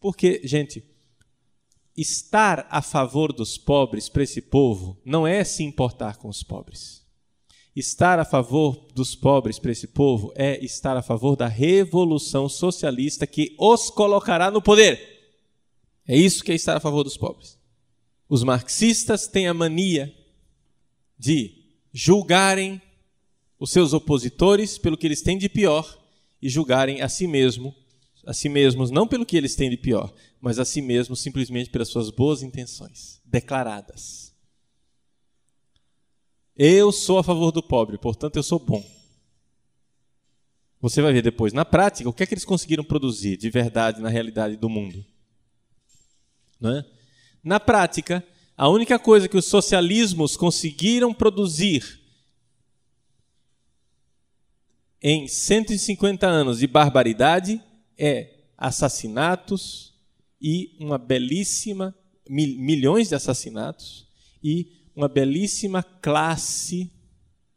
porque, 0.00 0.40
gente, 0.44 0.84
estar 1.96 2.66
a 2.70 2.80
favor 2.80 3.32
dos 3.32 3.58
pobres 3.58 4.08
para 4.08 4.22
esse 4.22 4.40
povo 4.40 5.00
não 5.04 5.26
é 5.26 5.42
se 5.42 5.64
importar 5.64 6.16
com 6.16 6.28
os 6.28 6.44
pobres. 6.44 7.01
Estar 7.74 8.18
a 8.18 8.24
favor 8.24 8.86
dos 8.94 9.14
pobres 9.14 9.58
para 9.58 9.72
esse 9.72 9.86
povo 9.86 10.30
é 10.36 10.62
estar 10.62 10.94
a 10.96 11.02
favor 11.02 11.36
da 11.36 11.48
revolução 11.48 12.48
socialista 12.48 13.26
que 13.26 13.54
os 13.58 13.88
colocará 13.88 14.50
no 14.50 14.60
poder. 14.60 15.00
É 16.06 16.14
isso 16.14 16.44
que 16.44 16.52
é 16.52 16.54
estar 16.54 16.76
a 16.76 16.80
favor 16.80 17.02
dos 17.02 17.16
pobres. 17.16 17.58
Os 18.28 18.42
marxistas 18.44 19.26
têm 19.26 19.46
a 19.46 19.54
mania 19.54 20.14
de 21.18 21.54
julgarem 21.92 22.80
os 23.58 23.70
seus 23.70 23.92
opositores 23.92 24.76
pelo 24.76 24.96
que 24.96 25.06
eles 25.06 25.22
têm 25.22 25.38
de 25.38 25.48
pior 25.48 25.98
e 26.42 26.48
julgarem 26.48 27.00
a 27.00 27.08
si 27.08 27.26
mesmo, 27.26 27.74
a 28.26 28.34
si 28.34 28.48
mesmos 28.48 28.90
não 28.90 29.06
pelo 29.06 29.24
que 29.24 29.36
eles 29.36 29.54
têm 29.54 29.70
de 29.70 29.76
pior, 29.76 30.12
mas 30.40 30.58
a 30.58 30.64
si 30.64 30.82
mesmos 30.82 31.20
simplesmente 31.20 31.70
pelas 31.70 31.88
suas 31.88 32.10
boas 32.10 32.42
intenções 32.42 33.20
declaradas. 33.24 34.31
Eu 36.56 36.92
sou 36.92 37.18
a 37.18 37.24
favor 37.24 37.50
do 37.50 37.62
pobre, 37.62 37.96
portanto 37.96 38.36
eu 38.36 38.42
sou 38.42 38.58
bom. 38.58 38.84
Você 40.80 41.00
vai 41.00 41.12
ver 41.12 41.22
depois, 41.22 41.52
na 41.52 41.64
prática, 41.64 42.08
o 42.08 42.12
que 42.12 42.22
é 42.22 42.26
que 42.26 42.34
eles 42.34 42.44
conseguiram 42.44 42.84
produzir 42.84 43.36
de 43.36 43.48
verdade 43.48 44.00
na 44.00 44.08
realidade 44.08 44.56
do 44.56 44.68
mundo. 44.68 45.04
É? 46.64 46.84
Na 47.42 47.58
prática, 47.58 48.24
a 48.56 48.68
única 48.68 48.98
coisa 48.98 49.28
que 49.28 49.36
os 49.36 49.46
socialismos 49.46 50.36
conseguiram 50.36 51.14
produzir 51.14 52.00
em 55.00 55.26
150 55.26 56.26
anos 56.26 56.58
de 56.58 56.66
barbaridade 56.66 57.60
é 57.98 58.44
assassinatos 58.56 59.92
e 60.40 60.76
uma 60.78 60.98
belíssima 60.98 61.94
milhões 62.28 63.08
de 63.08 63.14
assassinatos 63.14 64.06
e 64.42 64.81
uma 64.94 65.08
belíssima 65.08 65.82
classe, 65.82 66.92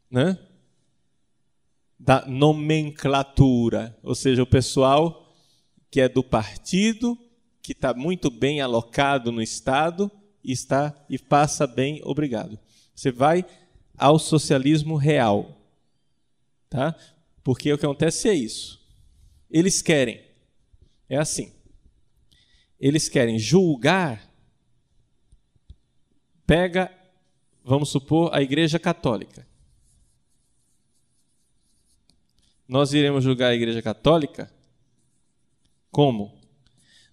né, 0.09 0.37
da 1.99 2.25
nomenclatura, 2.25 3.97
ou 4.03 4.13
seja, 4.13 4.43
o 4.43 4.47
pessoal 4.47 5.33
que 5.89 6.01
é 6.01 6.09
do 6.09 6.23
partido, 6.23 7.17
que 7.61 7.71
está 7.71 7.93
muito 7.93 8.29
bem 8.29 8.61
alocado 8.61 9.31
no 9.31 9.41
Estado 9.41 10.11
e 10.43 10.51
está 10.51 10.93
e 11.09 11.17
passa 11.17 11.65
bem, 11.65 12.01
obrigado. 12.03 12.59
Você 12.93 13.11
vai 13.11 13.45
ao 13.97 14.19
socialismo 14.19 14.95
real, 14.97 15.57
tá? 16.69 16.95
Porque 17.43 17.71
o 17.71 17.77
que 17.77 17.85
acontece 17.85 18.29
é 18.29 18.33
isso. 18.33 18.79
Eles 19.49 19.81
querem, 19.81 20.21
é 21.09 21.17
assim. 21.17 21.53
Eles 22.79 23.07
querem 23.07 23.39
julgar. 23.39 24.31
Pega, 26.45 26.91
vamos 27.65 27.89
supor, 27.89 28.29
a 28.31 28.41
Igreja 28.41 28.77
Católica. 28.77 29.45
Nós 32.67 32.93
iremos 32.93 33.23
julgar 33.23 33.49
a 33.49 33.55
Igreja 33.55 33.81
Católica 33.81 34.51
como? 35.91 36.37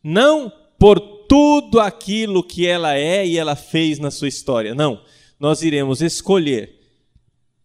Não 0.03 0.53
por 0.79 1.01
tudo 1.01 1.81
aquilo 1.81 2.43
que 2.43 2.67
ela 2.67 2.97
é 2.97 3.27
e 3.27 3.39
ela 3.39 3.57
fez 3.57 3.99
na 3.99 4.11
sua 4.11 4.29
história. 4.29 4.75
Não. 4.75 5.03
Nós 5.39 5.63
iremos 5.63 6.03
escolher 6.03 6.81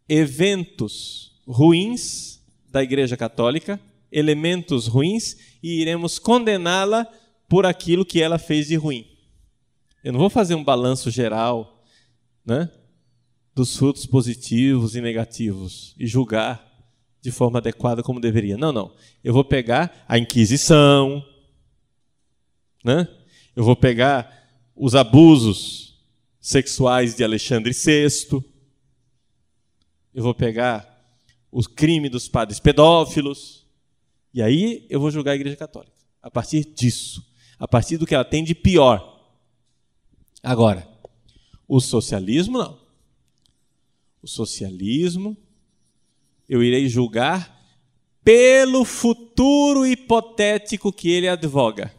eventos 0.07 1.33
ruins 1.47 2.39
da 2.69 2.83
Igreja 2.83 3.17
Católica, 3.17 3.79
elementos 4.11 4.87
ruins, 4.87 5.37
e 5.61 5.81
iremos 5.81 6.19
condená-la 6.19 7.05
por 7.49 7.65
aquilo 7.65 8.05
que 8.05 8.21
ela 8.21 8.37
fez 8.37 8.67
de 8.67 8.75
ruim. 8.75 9.07
Eu 10.03 10.13
não 10.13 10.19
vou 10.19 10.29
fazer 10.29 10.55
um 10.55 10.63
balanço 10.63 11.09
geral 11.09 11.76
né, 12.47 12.71
dos 13.53 13.75
frutos 13.75 14.05
positivos 14.05 14.95
e 14.95 15.01
negativos 15.01 15.93
e 15.99 16.07
julgar 16.07 16.65
de 17.21 17.29
forma 17.31 17.59
adequada 17.59 18.01
como 18.01 18.21
deveria. 18.21 18.57
Não, 18.57 18.71
não. 18.71 18.95
Eu 19.21 19.33
vou 19.33 19.43
pegar 19.43 20.05
a 20.07 20.17
Inquisição, 20.17 21.23
né? 22.83 23.05
Eu 23.53 23.63
vou 23.63 23.75
pegar 23.75 24.31
os 24.75 24.95
abusos 24.95 25.99
sexuais 26.39 27.15
de 27.15 27.23
Alexandre 27.23 27.73
VI. 27.73 28.41
Eu 30.13 30.23
vou 30.23 30.33
pegar 30.33 30.87
o 31.51 31.61
crime 31.63 32.07
dos 32.07 32.29
padres 32.29 32.59
pedófilos. 32.59 33.65
E 34.33 34.41
aí 34.41 34.85
eu 34.89 34.99
vou 34.99 35.11
julgar 35.11 35.31
a 35.31 35.35
Igreja 35.35 35.57
Católica. 35.57 35.97
A 36.21 36.31
partir 36.31 36.63
disso. 36.63 37.25
A 37.59 37.67
partir 37.67 37.97
do 37.97 38.05
que 38.05 38.15
ela 38.15 38.23
tem 38.23 38.43
de 38.43 38.55
pior. 38.55 39.19
Agora, 40.43 40.87
o 41.67 41.79
socialismo 41.79 42.57
não. 42.57 42.79
O 44.21 44.27
socialismo 44.27 45.37
eu 46.47 46.63
irei 46.63 46.87
julgar 46.87 47.55
pelo 48.23 48.85
futuro 48.85 49.85
hipotético 49.85 50.91
que 50.91 51.09
ele 51.09 51.27
advoga. 51.27 51.93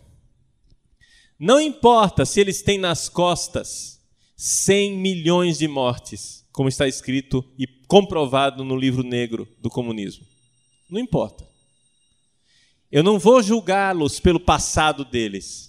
Não 1.39 1.61
importa 1.61 2.25
se 2.25 2.41
eles 2.41 2.63
têm 2.63 2.79
nas 2.79 3.09
costas 3.09 4.01
100 4.37 4.97
milhões 4.99 5.59
de 5.59 5.69
mortes, 5.69 6.45
como 6.53 6.69
está 6.69 6.87
escrito 6.89 7.45
e 7.59 7.67
comprovado 7.67 8.65
no 8.65 8.77
livro 8.77 9.03
negro 9.03 9.49
do 9.61 9.71
comunismo. 9.71 10.27
Não 10.91 10.99
importa. 10.99 11.47
Eu 12.91 13.03
não 13.03 13.19
vou 13.19 13.43
julgá-los 13.43 14.19
pelo 14.19 14.41
passado 14.41 15.05
deles. 15.05 15.68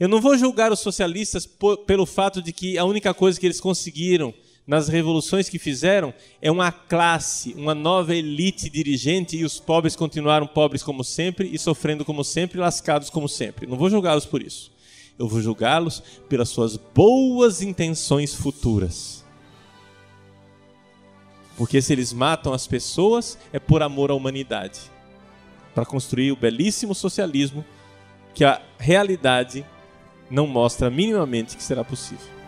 Eu 0.00 0.08
não 0.08 0.20
vou 0.20 0.36
julgar 0.36 0.72
os 0.72 0.80
socialistas 0.80 1.46
por, 1.46 1.76
pelo 1.78 2.06
fato 2.06 2.42
de 2.42 2.52
que 2.52 2.76
a 2.76 2.84
única 2.84 3.14
coisa 3.14 3.38
que 3.38 3.46
eles 3.46 3.60
conseguiram 3.60 4.34
nas 4.66 4.88
revoluções 4.88 5.48
que 5.48 5.58
fizeram 5.58 6.12
é 6.42 6.50
uma 6.50 6.72
classe, 6.72 7.54
uma 7.54 7.74
nova 7.74 8.14
elite 8.14 8.68
dirigente 8.68 9.36
e 9.36 9.44
os 9.44 9.60
pobres 9.60 9.94
continuaram 9.94 10.46
pobres 10.46 10.82
como 10.82 11.04
sempre 11.04 11.48
e 11.52 11.58
sofrendo 11.58 12.04
como 12.04 12.24
sempre, 12.24 12.58
lascados 12.58 13.10
como 13.10 13.28
sempre. 13.28 13.66
Não 13.66 13.76
vou 13.76 13.90
julgá-los 13.90 14.24
por 14.24 14.42
isso 14.42 14.72
eu 15.20 15.28
vou 15.28 15.42
julgá-los 15.42 16.02
pelas 16.30 16.48
suas 16.48 16.78
boas 16.78 17.60
intenções 17.60 18.34
futuras. 18.34 19.22
Porque 21.58 21.82
se 21.82 21.92
eles 21.92 22.10
matam 22.10 22.54
as 22.54 22.66
pessoas, 22.66 23.36
é 23.52 23.58
por 23.58 23.82
amor 23.82 24.10
à 24.10 24.14
humanidade 24.14 24.80
para 25.74 25.84
construir 25.84 26.32
o 26.32 26.36
belíssimo 26.36 26.94
socialismo 26.94 27.62
que 28.34 28.44
a 28.44 28.62
realidade 28.78 29.62
não 30.30 30.46
mostra 30.46 30.88
minimamente 30.88 31.56
que 31.56 31.62
será 31.62 31.84
possível. 31.84 32.39